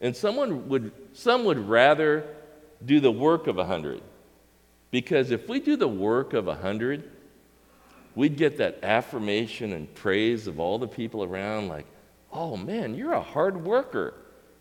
And 0.00 0.16
someone 0.16 0.68
would, 0.68 0.92
some 1.12 1.44
would 1.44 1.58
rather 1.68 2.24
do 2.84 3.00
the 3.00 3.10
work 3.10 3.46
of 3.46 3.58
a 3.58 3.64
hundred 3.64 4.00
because 4.90 5.30
if 5.30 5.48
we 5.48 5.60
do 5.60 5.76
the 5.76 5.88
work 5.88 6.32
of 6.32 6.48
a 6.48 6.54
hundred, 6.54 7.10
we'd 8.14 8.36
get 8.36 8.58
that 8.58 8.80
affirmation 8.82 9.72
and 9.72 9.92
praise 9.94 10.46
of 10.46 10.58
all 10.58 10.78
the 10.78 10.88
people 10.88 11.22
around, 11.22 11.68
like, 11.68 11.86
oh 12.32 12.56
man, 12.56 12.94
you're 12.94 13.12
a 13.12 13.22
hard 13.22 13.64
worker. 13.64 14.14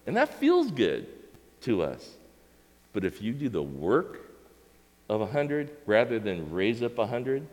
And 0.05 0.15
that 0.17 0.39
feels 0.39 0.71
good 0.71 1.07
to 1.61 1.83
us. 1.83 2.07
But 2.93 3.05
if 3.05 3.21
you 3.21 3.33
do 3.33 3.49
the 3.49 3.63
work 3.63 4.29
of 5.07 5.21
a 5.21 5.25
hundred 5.25 5.71
rather 5.85 6.19
than 6.19 6.51
raise 6.51 6.81
up 6.83 6.97
a 6.97 7.07
hundred, 7.07 7.47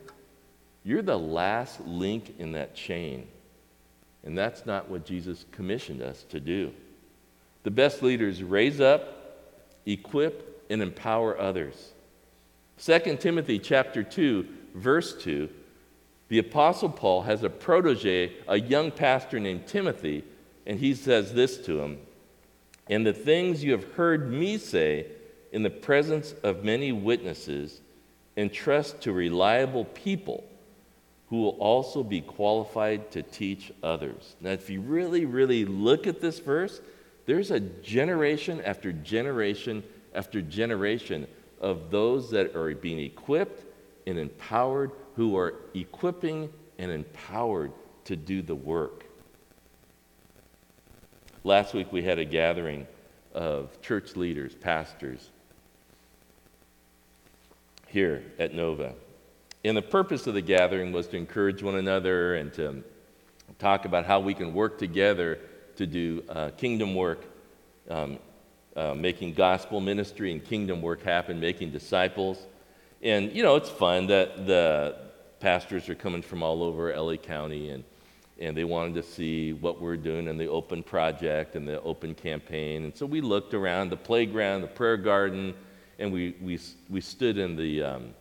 you're 0.84 1.02
the 1.02 1.18
last 1.18 1.80
link 1.80 2.34
in 2.38 2.52
that 2.52 2.74
chain. 2.74 3.26
And 4.24 4.36
that's 4.36 4.66
not 4.66 4.88
what 4.90 5.04
Jesus 5.04 5.44
commissioned 5.52 6.02
us 6.02 6.24
to 6.30 6.40
do. 6.40 6.72
The 7.62 7.70
best 7.70 8.02
leaders 8.02 8.42
raise 8.42 8.80
up, 8.80 9.42
equip, 9.86 10.64
and 10.70 10.82
empower 10.82 11.38
others. 11.38 11.92
2 12.78 13.16
Timothy 13.16 13.58
chapter 13.58 14.02
2, 14.02 14.46
verse 14.74 15.22
2, 15.22 15.48
the 16.28 16.38
apostle 16.38 16.90
Paul 16.90 17.22
has 17.22 17.42
a 17.42 17.50
protege, 17.50 18.32
a 18.48 18.58
young 18.58 18.90
pastor 18.90 19.40
named 19.40 19.66
Timothy, 19.66 20.24
and 20.66 20.78
he 20.78 20.94
says 20.94 21.32
this 21.32 21.56
to 21.58 21.80
him, 21.80 21.98
"And 22.88 23.06
the 23.06 23.12
things 23.12 23.64
you 23.64 23.72
have 23.72 23.92
heard 23.94 24.30
me 24.30 24.58
say 24.58 25.06
in 25.52 25.62
the 25.62 25.70
presence 25.70 26.34
of 26.42 26.64
many 26.64 26.92
witnesses, 26.92 27.80
entrust 28.36 29.00
to 29.02 29.12
reliable 29.12 29.84
people 29.84 30.44
who 31.28 31.40
will 31.40 31.56
also 31.58 32.02
be 32.02 32.20
qualified 32.20 33.10
to 33.12 33.22
teach 33.22 33.72
others." 33.82 34.34
Now, 34.40 34.50
if 34.50 34.68
you 34.68 34.80
really 34.80 35.24
really 35.24 35.64
look 35.64 36.06
at 36.06 36.20
this 36.20 36.40
verse, 36.40 36.80
there's 37.24 37.50
a 37.50 37.60
generation 37.60 38.60
after 38.60 38.92
generation 38.92 39.82
after 40.12 40.42
generation 40.42 41.26
of 41.60 41.90
those 41.90 42.30
that 42.30 42.54
are 42.54 42.74
being 42.74 42.98
equipped 42.98 43.64
and 44.06 44.18
empowered, 44.18 44.92
who 45.16 45.36
are 45.36 45.54
equipping 45.74 46.52
and 46.78 46.90
empowered 46.90 47.72
to 48.04 48.16
do 48.16 48.42
the 48.42 48.54
work. 48.54 49.06
Last 51.44 51.74
week 51.74 51.92
we 51.92 52.02
had 52.02 52.18
a 52.18 52.24
gathering 52.24 52.86
of 53.34 53.80
church 53.80 54.16
leaders, 54.16 54.54
pastors, 54.54 55.30
here 57.86 58.22
at 58.38 58.52
Nova. 58.52 58.94
And 59.64 59.76
the 59.76 59.82
purpose 59.82 60.26
of 60.26 60.34
the 60.34 60.42
gathering 60.42 60.92
was 60.92 61.06
to 61.08 61.16
encourage 61.16 61.62
one 61.62 61.76
another 61.76 62.36
and 62.36 62.52
to 62.54 62.82
talk 63.58 63.84
about 63.84 64.04
how 64.06 64.20
we 64.20 64.34
can 64.34 64.54
work 64.54 64.78
together 64.78 65.38
to 65.76 65.86
do 65.86 66.22
uh, 66.28 66.50
kingdom 66.50 66.94
work 66.94 67.24
um, 67.90 68.18
uh, 68.76 68.94
making 68.94 69.32
gospel 69.32 69.80
ministry 69.80 70.30
and 70.30 70.44
kingdom 70.44 70.82
work 70.82 71.02
happen, 71.02 71.40
making 71.40 71.70
disciples. 71.70 72.38
And, 73.02 73.32
you 73.32 73.42
know, 73.42 73.56
it's 73.56 73.70
fun 73.70 74.06
that 74.08 74.46
the 74.46 74.96
pastors 75.40 75.88
are 75.88 75.94
coming 75.94 76.22
from 76.22 76.42
all 76.42 76.62
over 76.62 76.94
LA 76.94 77.16
County 77.16 77.70
and, 77.70 77.84
and 78.38 78.56
they 78.56 78.64
wanted 78.64 78.94
to 78.94 79.02
see 79.02 79.54
what 79.54 79.80
we're 79.80 79.96
doing 79.96 80.28
in 80.28 80.36
the 80.36 80.48
open 80.48 80.82
project 80.82 81.56
and 81.56 81.66
the 81.66 81.80
open 81.82 82.14
campaign. 82.14 82.84
And 82.84 82.94
so 82.94 83.06
we 83.06 83.20
looked 83.20 83.54
around 83.54 83.90
the 83.90 83.96
playground, 83.96 84.60
the 84.60 84.66
prayer 84.66 84.98
garden, 84.98 85.54
and 85.98 86.12
we, 86.12 86.36
we, 86.42 86.58
we 86.90 87.00
stood 87.00 87.38
in 87.38 87.56
the, 87.56 87.82
um, 87.82 88.14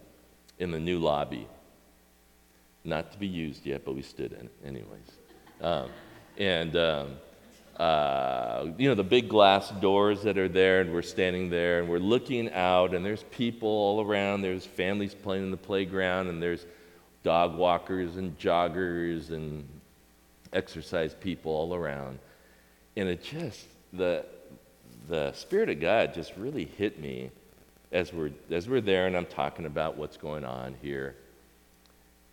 in 0.59 0.71
the 0.71 0.79
new 0.79 0.99
lobby. 0.99 1.47
Not 2.85 3.11
to 3.11 3.17
be 3.17 3.27
used 3.27 3.65
yet, 3.65 3.83
but 3.83 3.95
we 3.95 4.03
stood 4.03 4.31
in 4.31 4.45
it 4.45 4.53
anyways. 4.63 5.11
Um, 5.59 5.89
and 6.37 6.75
um, 6.75 7.17
uh, 7.77 8.67
you 8.77 8.87
know, 8.87 8.95
the 8.95 9.03
big 9.03 9.27
glass 9.27 9.69
doors 9.69 10.23
that 10.23 10.37
are 10.37 10.47
there, 10.47 10.81
and 10.81 10.93
we're 10.93 11.01
standing 11.01 11.49
there 11.49 11.79
and 11.79 11.89
we're 11.89 11.99
looking 11.99 12.51
out, 12.53 12.93
and 12.93 13.05
there's 13.05 13.23
people 13.23 13.67
all 13.67 14.01
around. 14.01 14.41
There's 14.41 14.65
families 14.65 15.13
playing 15.13 15.43
in 15.43 15.51
the 15.51 15.57
playground, 15.57 16.27
and 16.27 16.41
there's 16.41 16.65
dog 17.23 17.55
walkers 17.55 18.15
and 18.17 18.37
joggers 18.39 19.31
and 19.31 19.67
exercise 20.53 21.13
people 21.13 21.51
all 21.51 21.75
around. 21.75 22.19
And 22.95 23.09
it 23.09 23.23
just, 23.23 23.65
the, 23.91 24.25
the 25.09 25.33
Spirit 25.33 25.69
of 25.69 25.81
God 25.81 26.13
just 26.13 26.35
really 26.37 26.65
hit 26.77 26.99
me 26.99 27.31
as 27.91 28.13
we're, 28.13 28.31
as 28.51 28.69
we're 28.69 28.81
there 28.81 29.07
and 29.07 29.17
I'm 29.17 29.25
talking 29.25 29.65
about 29.65 29.97
what's 29.97 30.17
going 30.17 30.45
on 30.45 30.75
here. 30.81 31.15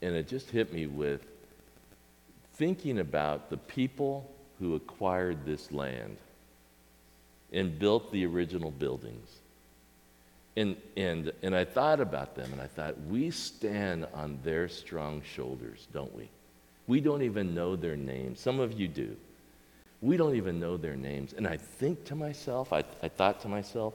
And 0.03 0.15
it 0.15 0.29
just 0.29 0.51
hit 0.51 0.73
me 0.73 0.87
with 0.87 1.25
thinking 2.55 2.99
about 2.99 3.51
the 3.51 3.57
people 3.57 4.31
who 4.63 4.77
acquired 4.77 5.45
this 5.45 5.73
land 5.73 6.17
and 7.53 7.81
built 7.81 8.13
the 8.13 8.25
original 8.25 8.71
buildings. 8.71 9.29
And, 10.57 10.77
and, 10.97 11.33
and 11.43 11.53
I 11.57 11.65
thought 11.65 12.01
about 12.01 12.37
them 12.37 12.53
and 12.53 12.61
I 12.61 12.69
thought, 12.69 12.95
we 13.09 13.33
stand 13.33 14.07
on 14.15 14.39
their 14.45 14.69
strong 14.69 15.21
shoulders, 15.35 15.89
don't 15.93 16.15
we? 16.15 16.29
We 16.87 17.01
don't 17.01 17.23
even 17.23 17.57
know 17.57 17.75
their 17.75 17.97
names. 17.97 18.39
Some 18.39 18.61
of 18.61 18.79
you 18.79 18.87
do. 18.87 19.17
We 20.01 20.17
don't 20.17 20.37
even 20.37 20.61
know 20.61 20.77
their 20.77 20.97
names. 20.97 21.33
And 21.33 21.49
I 21.49 21.57
think 21.57 22.05
to 22.05 22.15
myself, 22.15 22.73
I, 22.73 22.85
I 23.03 23.09
thought 23.09 23.41
to 23.41 23.49
myself, 23.49 23.95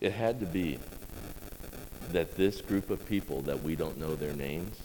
it 0.00 0.12
had 0.12 0.40
to 0.40 0.46
be 0.46 0.78
that 2.12 2.36
this 2.36 2.62
group 2.62 2.88
of 2.88 3.06
people 3.06 3.42
that 3.42 3.62
we 3.62 3.76
don't 3.76 3.98
know 3.98 4.14
their 4.14 4.32
names 4.32 4.78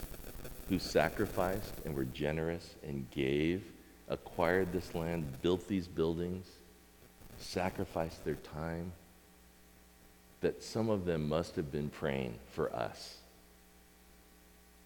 who 0.69 0.79
sacrificed 0.79 1.73
and 1.83 1.95
were 1.95 2.05
generous 2.05 2.75
and 2.87 3.09
gave, 3.11 3.63
acquired 4.07 4.71
this 4.71 4.93
land, 4.93 5.25
built 5.41 5.67
these 5.67 5.87
buildings, 5.87 6.45
sacrificed 7.39 8.23
their 8.23 8.35
time, 8.35 8.91
that 10.41 10.63
some 10.63 10.89
of 10.89 11.05
them 11.05 11.27
must 11.27 11.55
have 11.55 11.71
been 11.71 11.89
praying 11.89 12.37
for 12.51 12.73
us. 12.73 13.17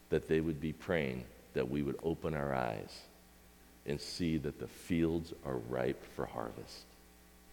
That 0.09 0.27
they 0.27 0.39
would 0.39 0.61
be 0.61 0.73
praying 0.73 1.25
that 1.53 1.69
we 1.69 1.83
would 1.83 1.99
open 2.01 2.33
our 2.33 2.53
eyes 2.53 3.01
and 3.85 3.99
see 3.99 4.37
that 4.37 4.59
the 4.59 4.67
fields 4.67 5.33
are 5.45 5.57
ripe 5.57 6.03
for 6.15 6.25
harvest. 6.25 6.85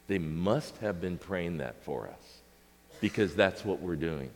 They 0.07 0.19
must 0.19 0.77
have 0.79 1.01
been 1.01 1.19
praying 1.19 1.59
that 1.59 1.83
for 1.85 2.09
us 2.09 2.41
because 3.01 3.35
that's 3.35 3.65
what 3.65 3.81
we're 3.81 3.97
doing. 3.97 4.31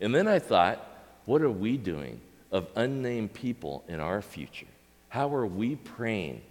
And 0.00 0.14
then 0.14 0.28
I 0.28 0.38
thought, 0.38 0.86
what 1.26 1.42
are 1.42 1.50
we 1.50 1.76
doing? 1.76 2.20
Of 2.50 2.68
unnamed 2.76 3.32
people 3.32 3.84
in 3.88 4.00
our 4.00 4.22
future? 4.22 4.66
How 5.08 5.34
are 5.34 5.46
we 5.46 5.76
praying 5.76 6.42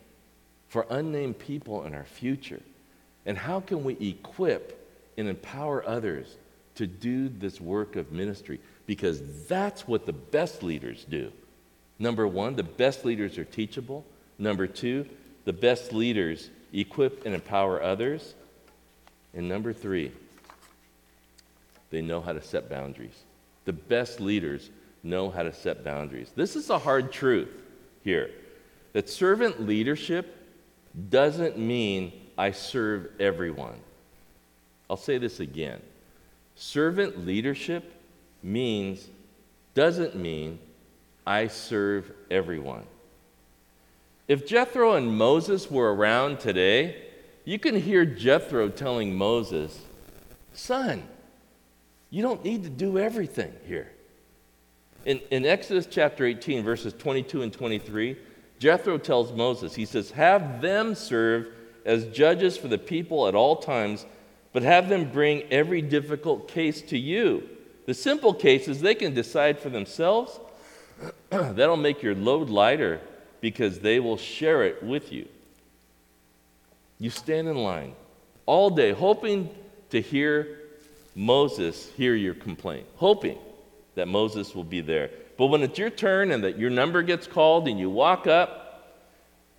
for 0.68 0.86
unnamed 0.90 1.40
people 1.40 1.86
in 1.86 1.94
our 1.94 2.06
future? 2.06 2.62
And 3.26 3.38
how 3.38 3.60
can 3.60 3.84
we 3.84 3.94
equip 4.00 4.76
and 5.18 5.28
empower 5.28 5.86
others 5.88 6.36
to 6.76 6.88
do 6.88 7.30
this 7.30 7.60
work 7.60 7.96
of 7.96 8.12
ministry? 8.12 8.60
Because 8.86 9.22
that's 9.48 9.88
what 9.88 10.06
the 10.06 10.14
best 10.14 10.64
leaders 10.64 11.06
do. 11.10 11.32
Number 12.00 12.28
one, 12.28 12.56
the 12.56 12.64
best 12.64 13.04
leaders 13.04 13.38
are 13.38 13.44
teachable. 13.44 14.06
Number 14.38 14.68
two, 14.68 15.06
the 15.46 15.54
best 15.54 15.92
leaders 15.92 16.50
equip 16.72 17.26
and 17.26 17.36
empower 17.36 17.82
others. 17.82 18.34
And 19.34 19.50
number 19.50 19.74
three, 19.74 20.12
they 21.90 22.02
know 22.02 22.22
how 22.22 22.34
to 22.34 22.42
set 22.42 22.70
boundaries. 22.70 23.18
The 23.66 23.74
best 23.74 24.20
leaders 24.20 24.70
know 25.04 25.30
how 25.30 25.44
to 25.44 25.54
set 25.54 25.84
boundaries. 25.84 26.32
This 26.36 26.56
is 26.56 26.70
a 26.70 26.80
hard 26.80 27.12
truth 27.12 27.50
here 28.04 28.32
that 28.94 29.10
servant 29.10 29.66
leadership 29.68 30.36
doesn't 31.10 31.58
mean 31.58 32.12
I 32.38 32.52
serve 32.52 33.12
everyone. 33.20 33.80
I'll 34.90 34.98
say 34.98 35.18
this 35.18 35.40
again. 35.40 35.82
Servant 36.56 37.26
leadership 37.26 37.94
means 38.42 39.08
doesn't 39.76 40.16
mean 40.16 40.60
I 41.26 41.48
serve 41.48 42.12
everyone. 42.32 42.86
If 44.28 44.48
Jethro 44.48 44.94
and 44.94 45.16
Moses 45.16 45.70
were 45.70 45.94
around 45.94 46.40
today, 46.40 47.04
you 47.46 47.60
can 47.60 47.76
hear 47.76 48.06
Jethro 48.06 48.70
telling 48.70 49.16
Moses, 49.16 49.80
Son, 50.54 51.04
you 52.10 52.22
don't 52.22 52.44
need 52.44 52.64
to 52.64 52.70
do 52.70 52.98
everything 52.98 53.54
here. 53.66 53.92
In, 55.06 55.20
in 55.32 55.46
Exodus 55.46 55.88
chapter 55.90 56.26
18, 56.26 56.64
verses 56.64 56.94
22 56.94 57.42
and 57.42 57.54
23, 57.54 58.18
Jethro 58.60 58.98
tells 58.98 59.32
Moses, 59.32 59.74
he 59.74 59.86
says, 59.86 60.12
Have 60.12 60.62
them 60.62 60.94
serve 60.96 61.48
as 61.86 62.06
judges 62.08 62.58
for 62.58 62.68
the 62.68 62.78
people 62.78 63.28
at 63.28 63.36
all 63.36 63.56
times, 63.56 64.06
but 64.52 64.64
have 64.64 64.90
them 64.90 65.12
bring 65.12 65.44
every 65.52 65.82
difficult 65.82 66.48
case 66.48 66.82
to 66.84 66.98
you. 66.98 67.48
The 67.86 67.94
simple 67.94 68.34
cases 68.34 68.82
they 68.82 68.96
can 68.96 69.14
decide 69.14 69.60
for 69.60 69.70
themselves. 69.70 70.40
That'll 71.30 71.78
make 71.78 72.04
your 72.04 72.16
load 72.16 72.50
lighter 72.50 73.00
because 73.42 73.80
they 73.80 74.00
will 74.00 74.18
share 74.18 74.64
it 74.64 74.84
with 74.84 75.12
you. 75.12 75.28
You 77.00 77.10
stand 77.10 77.48
in 77.48 77.56
line 77.56 77.96
all 78.46 78.70
day 78.70 78.92
hoping 78.92 79.50
to 79.92 80.02
hear 80.02 80.60
Moses 81.16 81.90
hear 81.96 82.16
your 82.16 82.34
complaint, 82.34 82.86
hoping 82.96 83.38
that 84.00 84.08
Moses 84.08 84.56
will 84.56 84.64
be 84.64 84.80
there. 84.80 85.10
But 85.38 85.48
when 85.48 85.62
it's 85.62 85.78
your 85.78 85.90
turn 85.90 86.32
and 86.32 86.46
that 86.46 86.58
your 86.58 86.70
number 86.70 87.04
gets 87.04 87.28
called 87.28 87.68
and 87.68 87.78
you 87.78 87.90
walk 87.90 88.28
up, 88.28 88.96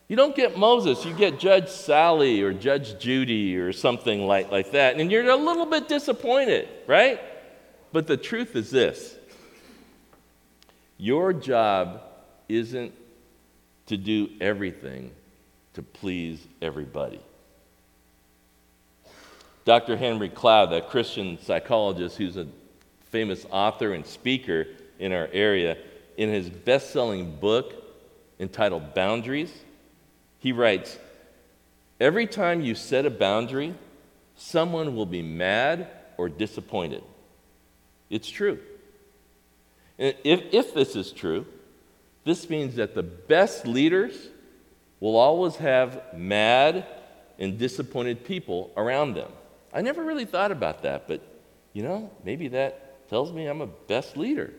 you 0.08 0.16
don't 0.16 0.34
get 0.34 0.56
Moses, 0.56 1.04
you 1.04 1.12
get 1.12 1.38
Judge 1.38 1.68
Sally 1.68 2.40
or 2.40 2.54
Judge 2.54 2.98
Judy 2.98 3.58
or 3.58 3.70
something 3.74 4.26
like, 4.26 4.50
like 4.50 4.72
that. 4.72 4.98
And 4.98 5.12
you're 5.12 5.28
a 5.28 5.36
little 5.36 5.66
bit 5.66 5.88
disappointed, 5.88 6.68
right? 6.86 7.20
But 7.92 8.06
the 8.06 8.16
truth 8.16 8.56
is 8.56 8.70
this 8.70 9.14
your 10.96 11.34
job 11.34 12.00
isn't 12.48 12.94
to 13.86 13.98
do 13.98 14.30
everything 14.40 15.10
to 15.74 15.82
please 15.82 16.40
everybody. 16.62 17.20
Dr. 19.66 19.98
Henry 19.98 20.30
Cloud, 20.30 20.72
a 20.72 20.80
Christian 20.80 21.38
psychologist 21.42 22.16
who's 22.16 22.38
a 22.38 22.46
famous 23.10 23.44
author 23.50 23.92
and 23.92 24.06
speaker 24.06 24.66
in 24.98 25.12
our 25.12 25.28
area, 25.32 25.76
in 26.16 26.28
his 26.28 26.48
best 26.48 26.90
selling 26.90 27.36
book 27.36 27.74
entitled 28.38 28.94
Boundaries, 28.94 29.52
he 30.38 30.52
writes 30.52 30.98
Every 32.00 32.26
time 32.26 32.62
you 32.62 32.74
set 32.74 33.04
a 33.04 33.10
boundary, 33.10 33.74
someone 34.34 34.96
will 34.96 35.06
be 35.06 35.22
mad 35.22 35.88
or 36.16 36.28
disappointed. 36.28 37.02
It's 38.08 38.28
true. 38.28 38.58
If, 39.98 40.40
if 40.52 40.74
this 40.74 40.96
is 40.96 41.12
true, 41.12 41.46
this 42.24 42.48
means 42.48 42.76
that 42.76 42.94
the 42.94 43.02
best 43.02 43.66
leaders 43.66 44.28
will 44.98 45.16
always 45.16 45.56
have 45.56 46.00
mad 46.14 46.86
and 47.38 47.58
disappointed 47.58 48.24
people 48.24 48.70
around 48.76 49.14
them. 49.14 49.30
I 49.72 49.82
never 49.82 50.02
really 50.02 50.24
thought 50.24 50.52
about 50.52 50.82
that, 50.82 51.06
but 51.06 51.20
you 51.72 51.82
know, 51.82 52.10
maybe 52.24 52.48
that 52.48 52.89
tells 53.10 53.32
me 53.32 53.46
I'm 53.46 53.60
a 53.60 53.66
best 53.66 54.16
leader. 54.16 54.52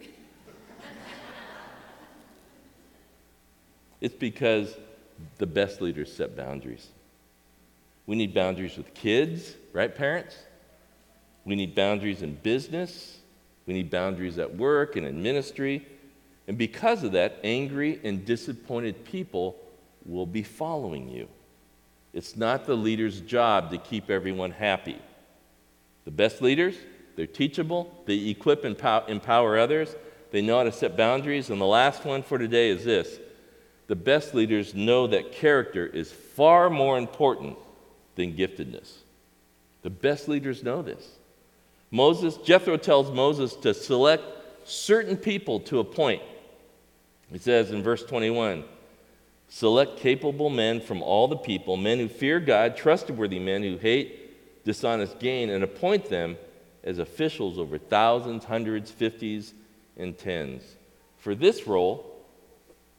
it's 4.02 4.14
because 4.14 4.76
the 5.38 5.46
best 5.46 5.82
leaders 5.82 6.14
set 6.14 6.36
boundaries. 6.36 6.90
We 8.06 8.18
need 8.18 8.34
boundaries 8.34 8.76
with 8.76 8.94
kids, 8.94 9.56
right, 9.72 9.96
parents? 9.96 10.36
We 11.46 11.56
need 11.56 11.74
boundaries 11.74 12.22
in 12.22 12.36
business. 12.36 13.20
We 13.66 13.74
need 13.74 13.90
boundaries 13.90 14.38
at 14.38 14.54
work 14.54 14.98
and 14.98 15.08
in 15.08 15.24
ministry. 15.24 15.88
And 16.46 16.58
because 16.58 17.04
of 17.04 17.14
that, 17.14 17.40
angry 17.46 18.02
and 18.04 18.26
disappointed 18.26 19.06
people 19.06 19.56
will 20.06 20.26
be 20.26 20.44
following 20.44 21.08
you. 21.08 21.30
It's 22.14 22.36
not 22.36 22.66
the 22.66 22.76
leader's 22.76 23.22
job 23.22 23.72
to 23.72 23.78
keep 23.78 24.10
everyone 24.10 24.52
happy. 24.52 25.00
The 26.04 26.12
best 26.12 26.42
leaders, 26.42 26.76
they're 27.16 27.28
teachable, 27.28 28.04
they 28.06 28.30
equip 28.30 28.64
and 28.64 28.76
empower 29.08 29.58
others, 29.58 29.96
they 30.32 30.42
know 30.42 30.58
how 30.58 30.64
to 30.64 30.72
set 30.72 30.96
boundaries. 30.98 31.50
And 31.50 31.60
the 31.60 31.66
last 31.66 32.06
one 32.06 32.24
for 32.24 32.38
today 32.38 32.70
is 32.70 32.86
this 32.86 33.20
the 33.88 33.96
best 33.96 34.34
leaders 34.34 34.74
know 34.74 35.08
that 35.08 35.34
character 35.34 35.86
is 35.86 36.12
far 36.12 36.70
more 36.70 36.98
important 36.98 37.58
than 38.16 38.34
giftedness. 38.34 38.94
The 39.82 39.90
best 39.90 40.28
leaders 40.28 40.64
know 40.64 40.82
this. 40.82 41.06
Moses, 41.92 42.38
Jethro 42.38 42.78
tells 42.78 43.12
Moses 43.12 43.54
to 43.58 43.74
select 43.74 44.24
certain 44.64 45.18
people 45.18 45.60
to 45.62 45.80
appoint. 45.80 46.22
He 47.32 47.38
says 47.38 47.72
in 47.72 47.84
verse 47.84 48.04
21 48.04 48.64
Select 49.50 49.98
capable 49.98 50.50
men 50.50 50.80
from 50.80 51.04
all 51.04 51.28
the 51.28 51.36
people, 51.36 51.76
men 51.76 52.00
who 52.00 52.08
fear 52.08 52.40
God, 52.40 52.78
trustworthy 52.78 53.40
men 53.40 53.62
who 53.62 53.78
hate 53.78 54.64
dishonest 54.64 55.20
gain, 55.20 55.50
and 55.50 55.62
appoint 55.62 56.10
them 56.10 56.38
as 56.84 57.00
officials 57.00 57.60
over 57.60 57.78
thousands, 57.78 58.46
hundreds, 58.46 58.90
fifties, 58.92 59.54
and 59.98 60.18
tens. 60.18 60.64
For 61.18 61.36
this 61.36 61.68
role, 61.68 62.26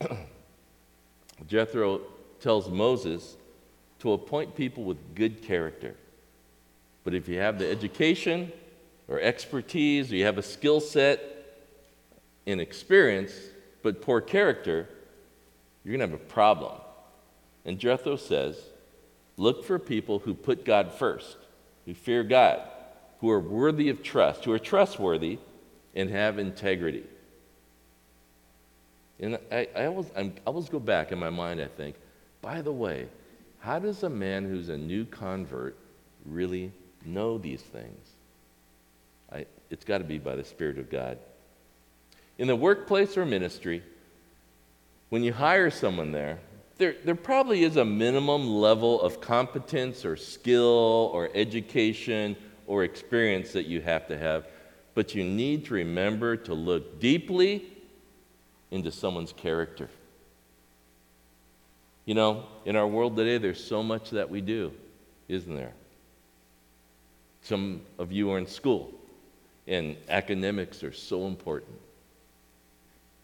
Jethro 1.46 2.00
tells 2.40 2.68
Moses 2.68 3.36
to 4.00 4.12
appoint 4.12 4.54
people 4.54 4.84
with 4.84 5.14
good 5.14 5.42
character. 5.42 5.94
But 7.04 7.14
if 7.14 7.28
you 7.28 7.38
have 7.38 7.58
the 7.58 7.68
education 7.68 8.52
or 9.08 9.20
expertise, 9.20 10.12
or 10.12 10.16
you 10.16 10.24
have 10.24 10.38
a 10.38 10.42
skill 10.42 10.80
set 10.80 11.20
and 12.46 12.60
experience, 12.60 13.32
but 13.82 14.00
poor 14.00 14.20
character, 14.20 14.88
you're 15.84 15.96
going 15.96 16.08
to 16.08 16.16
have 16.16 16.20
a 16.20 16.32
problem. 16.32 16.80
And 17.64 17.78
Jethro 17.78 18.16
says, 18.16 18.60
look 19.36 19.64
for 19.64 19.78
people 19.78 20.20
who 20.20 20.34
put 20.34 20.64
God 20.64 20.92
first, 20.92 21.36
who 21.86 21.94
fear 21.94 22.22
God, 22.22 22.60
who 23.22 23.30
are 23.30 23.40
worthy 23.40 23.88
of 23.88 24.02
trust, 24.02 24.44
who 24.44 24.52
are 24.52 24.58
trustworthy, 24.58 25.38
and 25.94 26.10
have 26.10 26.40
integrity. 26.40 27.04
And 29.20 29.38
I, 29.50 29.68
I, 29.76 29.86
always, 29.86 30.10
I'm, 30.16 30.34
I 30.38 30.50
always 30.50 30.68
go 30.68 30.80
back 30.80 31.12
in 31.12 31.20
my 31.20 31.30
mind, 31.30 31.60
I 31.60 31.68
think, 31.68 31.94
by 32.42 32.60
the 32.62 32.72
way, 32.72 33.06
how 33.60 33.78
does 33.78 34.02
a 34.02 34.10
man 34.10 34.44
who's 34.44 34.68
a 34.70 34.76
new 34.76 35.04
convert 35.04 35.76
really 36.26 36.72
know 37.04 37.38
these 37.38 37.62
things? 37.62 38.08
I, 39.32 39.46
it's 39.70 39.84
got 39.84 39.98
to 39.98 40.04
be 40.04 40.18
by 40.18 40.34
the 40.34 40.44
Spirit 40.44 40.78
of 40.78 40.90
God. 40.90 41.16
In 42.38 42.48
the 42.48 42.56
workplace 42.56 43.16
or 43.16 43.24
ministry, 43.24 43.84
when 45.10 45.22
you 45.22 45.32
hire 45.32 45.70
someone 45.70 46.10
there, 46.10 46.40
there, 46.78 46.96
there 47.04 47.14
probably 47.14 47.62
is 47.62 47.76
a 47.76 47.84
minimum 47.84 48.48
level 48.48 49.00
of 49.00 49.20
competence 49.20 50.04
or 50.04 50.16
skill 50.16 51.12
or 51.14 51.30
education 51.34 52.34
or 52.66 52.84
experience 52.84 53.52
that 53.52 53.66
you 53.66 53.80
have 53.80 54.06
to 54.08 54.18
have, 54.18 54.46
but 54.94 55.14
you 55.14 55.24
need 55.24 55.66
to 55.66 55.74
remember 55.74 56.36
to 56.36 56.54
look 56.54 57.00
deeply 57.00 57.64
into 58.70 58.90
someone's 58.90 59.32
character. 59.32 59.88
You 62.04 62.14
know, 62.14 62.46
in 62.64 62.76
our 62.76 62.86
world 62.86 63.16
today, 63.16 63.38
there's 63.38 63.62
so 63.62 63.82
much 63.82 64.10
that 64.10 64.28
we 64.28 64.40
do, 64.40 64.72
isn't 65.28 65.54
there? 65.54 65.72
Some 67.42 67.82
of 67.98 68.12
you 68.12 68.30
are 68.32 68.38
in 68.38 68.46
school, 68.46 68.92
and 69.66 69.96
academics 70.08 70.82
are 70.82 70.92
so 70.92 71.26
important. 71.26 71.78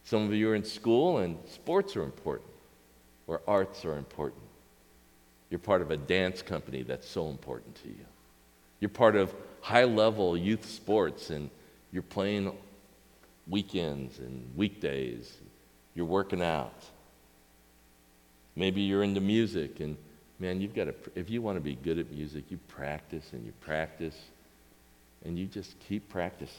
Some 0.05 0.25
of 0.25 0.33
you 0.33 0.49
are 0.49 0.55
in 0.55 0.63
school 0.63 1.19
and 1.19 1.37
sports 1.47 1.95
are 1.95 2.03
important, 2.03 2.49
or 3.27 3.41
arts 3.47 3.85
are 3.85 3.97
important. 3.97 4.41
You're 5.49 5.59
part 5.59 5.81
of 5.81 5.91
a 5.91 5.97
dance 5.97 6.41
company 6.41 6.83
that's 6.83 7.07
so 7.07 7.29
important 7.29 7.75
to 7.83 7.89
you. 7.89 8.05
You're 8.79 8.89
part 8.89 9.15
of 9.15 9.33
high 9.61 9.83
level 9.83 10.37
youth 10.37 10.65
sports 10.65 11.29
and 11.29 11.49
you're 11.91 12.03
playing 12.03 12.51
weekends 13.47 14.19
and 14.19 14.49
weekdays. 14.55 15.37
You're 15.95 16.05
working 16.05 16.41
out. 16.41 16.83
Maybe 18.55 18.81
you're 18.81 19.03
into 19.03 19.21
music 19.21 19.79
and 19.79 19.97
man, 20.39 20.61
you've 20.61 20.73
got 20.73 20.85
to, 20.85 20.95
if 21.15 21.29
you 21.29 21.41
want 21.41 21.57
to 21.57 21.61
be 21.61 21.75
good 21.75 21.99
at 21.99 22.11
music, 22.11 22.45
you 22.49 22.57
practice 22.69 23.25
and 23.33 23.45
you 23.45 23.51
practice 23.61 24.15
and 25.25 25.37
you 25.37 25.45
just 25.45 25.77
keep 25.87 26.07
practicing. 26.09 26.55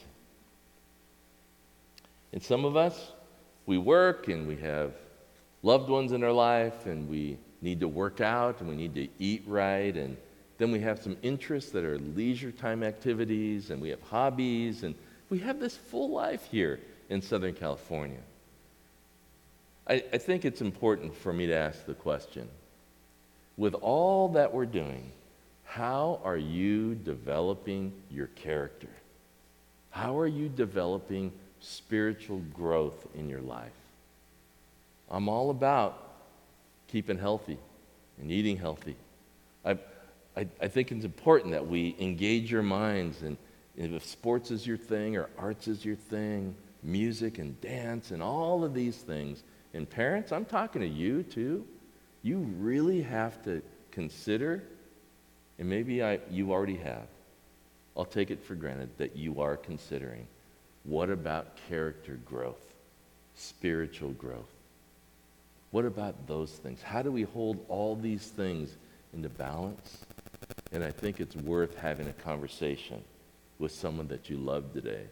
And 2.31 2.41
some 2.41 2.63
of 2.63 2.77
us, 2.77 3.11
we 3.65 3.77
work 3.77 4.27
and 4.27 4.47
we 4.47 4.55
have 4.57 4.93
loved 5.63 5.89
ones 5.89 6.11
in 6.11 6.23
our 6.23 6.31
life 6.31 6.85
and 6.85 7.09
we 7.09 7.37
need 7.61 7.79
to 7.79 7.87
work 7.87 8.21
out 8.21 8.59
and 8.59 8.69
we 8.69 8.75
need 8.75 8.95
to 8.95 9.07
eat 9.19 9.43
right 9.47 9.95
and 9.95 10.17
then 10.61 10.71
we 10.71 10.79
have 10.79 11.01
some 11.01 11.17
interests 11.21 11.71
that 11.71 11.83
are 11.83 11.97
leisure 11.97 12.51
time 12.51 12.83
activities 12.83 13.69
and 13.69 13.81
we 13.81 13.89
have 13.89 14.01
hobbies 14.01 14.83
and 14.83 14.95
we 15.29 15.39
have 15.39 15.59
this 15.59 15.75
full 15.75 16.09
life 16.11 16.47
here 16.51 16.79
in 17.09 17.21
Southern 17.21 17.53
California. 17.53 18.19
I, 19.87 20.03
I 20.13 20.17
think 20.17 20.45
it's 20.45 20.61
important 20.61 21.15
for 21.15 21.33
me 21.33 21.47
to 21.47 21.55
ask 21.55 21.85
the 21.85 21.93
question 21.93 22.47
with 23.57 23.73
all 23.75 24.29
that 24.29 24.53
we're 24.53 24.65
doing, 24.65 25.11
how 25.65 26.19
are 26.23 26.37
you 26.37 26.95
developing 26.95 27.93
your 28.09 28.27
character? 28.27 28.89
How 29.89 30.17
are 30.17 30.27
you 30.27 30.49
developing 30.49 31.31
spiritual 31.61 32.39
growth 32.53 33.07
in 33.15 33.29
your 33.29 33.41
life. 33.41 33.71
I'm 35.09 35.29
all 35.29 35.49
about 35.49 36.11
keeping 36.87 37.17
healthy 37.17 37.57
and 38.19 38.31
eating 38.31 38.57
healthy. 38.57 38.95
I, 39.63 39.77
I, 40.35 40.47
I 40.61 40.67
think 40.67 40.91
it's 40.91 41.05
important 41.05 41.51
that 41.51 41.67
we 41.67 41.95
engage 41.99 42.51
your 42.51 42.63
minds, 42.63 43.21
and, 43.21 43.37
and 43.77 43.93
if 43.93 44.05
sports 44.05 44.51
is 44.51 44.65
your 44.65 44.77
thing, 44.77 45.17
or 45.17 45.29
arts 45.37 45.67
is 45.67 45.83
your 45.83 45.95
thing, 45.95 46.55
music 46.83 47.37
and 47.37 47.59
dance, 47.61 48.11
and 48.11 48.23
all 48.23 48.63
of 48.63 48.73
these 48.73 48.97
things. 48.97 49.43
And 49.73 49.89
parents, 49.89 50.31
I'm 50.31 50.45
talking 50.45 50.81
to 50.81 50.87
you 50.87 51.23
too. 51.23 51.65
You 52.23 52.39
really 52.59 53.01
have 53.01 53.43
to 53.43 53.61
consider, 53.91 54.63
and 55.59 55.67
maybe 55.67 56.03
I, 56.03 56.19
you 56.29 56.51
already 56.51 56.77
have. 56.77 57.07
I'll 57.97 58.05
take 58.05 58.31
it 58.31 58.43
for 58.43 58.55
granted 58.55 58.89
that 58.97 59.17
you 59.17 59.41
are 59.41 59.57
considering 59.57 60.27
what 60.83 61.09
about 61.09 61.57
character 61.67 62.19
growth, 62.25 62.73
spiritual 63.35 64.11
growth? 64.11 64.49
What 65.71 65.85
about 65.85 66.27
those 66.27 66.51
things? 66.51 66.81
How 66.81 67.01
do 67.01 67.11
we 67.11 67.23
hold 67.23 67.63
all 67.69 67.95
these 67.95 68.25
things 68.27 68.75
into 69.13 69.29
balance? 69.29 70.05
And 70.71 70.83
I 70.83 70.91
think 70.91 71.19
it's 71.19 71.35
worth 71.35 71.75
having 71.77 72.07
a 72.07 72.13
conversation 72.13 73.03
with 73.59 73.71
someone 73.71 74.07
that 74.07 74.29
you 74.29 74.37
love 74.37 74.73
today 74.73 75.03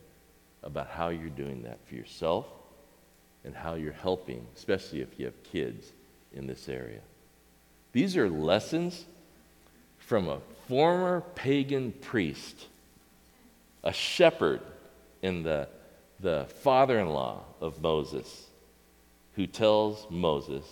about 0.64 0.88
how 0.88 1.10
you're 1.10 1.30
doing 1.30 1.64
that 1.64 1.80
for 1.86 1.96
yourself 1.96 2.46
and 3.44 3.56
how 3.56 3.76
you're 3.76 3.94
helping, 3.94 4.46
especially 4.56 5.02
if 5.02 5.20
you 5.20 5.26
have 5.26 5.44
kids 5.44 5.92
in 6.34 6.48
this 6.48 6.68
area. 6.68 7.00
These 7.92 8.18
are 8.18 8.30
lessons 8.30 9.06
from 9.98 10.28
a 10.28 10.40
former 10.68 11.22
pagan 11.36 11.92
priest, 11.92 12.68
a 13.84 13.94
shepherd 13.94 14.62
in 15.22 15.44
the, 15.44 15.68
the 16.20 16.46
father 16.62 17.00
in 17.00 17.10
law 17.10 17.42
of 17.62 17.82
Moses, 17.82 18.48
who 19.36 19.48
tells 19.48 20.06
Moses, 20.10 20.66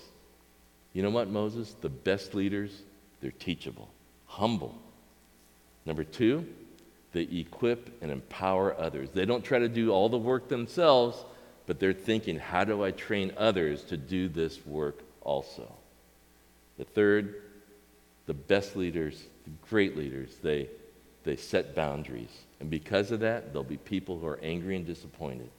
You 0.93 1.03
know 1.03 1.09
what, 1.09 1.29
Moses? 1.29 1.75
The 1.81 1.89
best 1.89 2.33
leaders, 2.33 2.81
they're 3.21 3.31
teachable, 3.31 3.89
humble. 4.37 4.75
Number 5.85 6.03
two, 6.03 6.45
they 7.11 7.21
equip 7.21 8.01
and 8.01 8.11
empower 8.11 8.79
others. 8.79 9.09
They 9.11 9.25
don't 9.25 9.43
try 9.43 9.59
to 9.59 9.69
do 9.69 9.91
all 9.91 10.09
the 10.09 10.17
work 10.17 10.47
themselves, 10.47 11.23
but 11.65 11.79
they're 11.79 11.93
thinking, 11.93 12.37
How 12.37 12.63
do 12.63 12.83
I 12.83 12.91
train 12.91 13.33
others 13.37 13.83
to 13.85 13.97
do 13.97 14.29
this 14.29 14.65
work 14.65 14.99
also? 15.21 15.71
The 16.77 16.83
third, 16.83 17.41
the 18.27 18.33
best 18.33 18.75
leaders, 18.75 19.23
the 19.45 19.51
great 19.69 19.97
leaders, 19.97 20.35
they, 20.43 20.69
they 21.23 21.35
set 21.35 21.73
boundaries. 21.73 22.29
And 22.59 22.69
because 22.69 23.11
of 23.11 23.21
that, 23.21 23.51
there'll 23.51 23.63
be 23.63 23.77
people 23.77 24.19
who 24.19 24.27
are 24.27 24.39
angry 24.43 24.75
and 24.75 24.85
disappointed. 24.85 25.49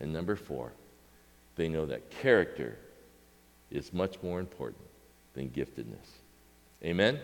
And 0.00 0.12
number 0.12 0.36
four, 0.36 0.72
they 1.56 1.68
know 1.68 1.86
that 1.86 2.10
character 2.10 2.76
is 3.70 3.92
much 3.92 4.22
more 4.22 4.38
important 4.38 4.84
than 5.34 5.50
giftedness. 5.50 6.06
Amen? 6.84 7.18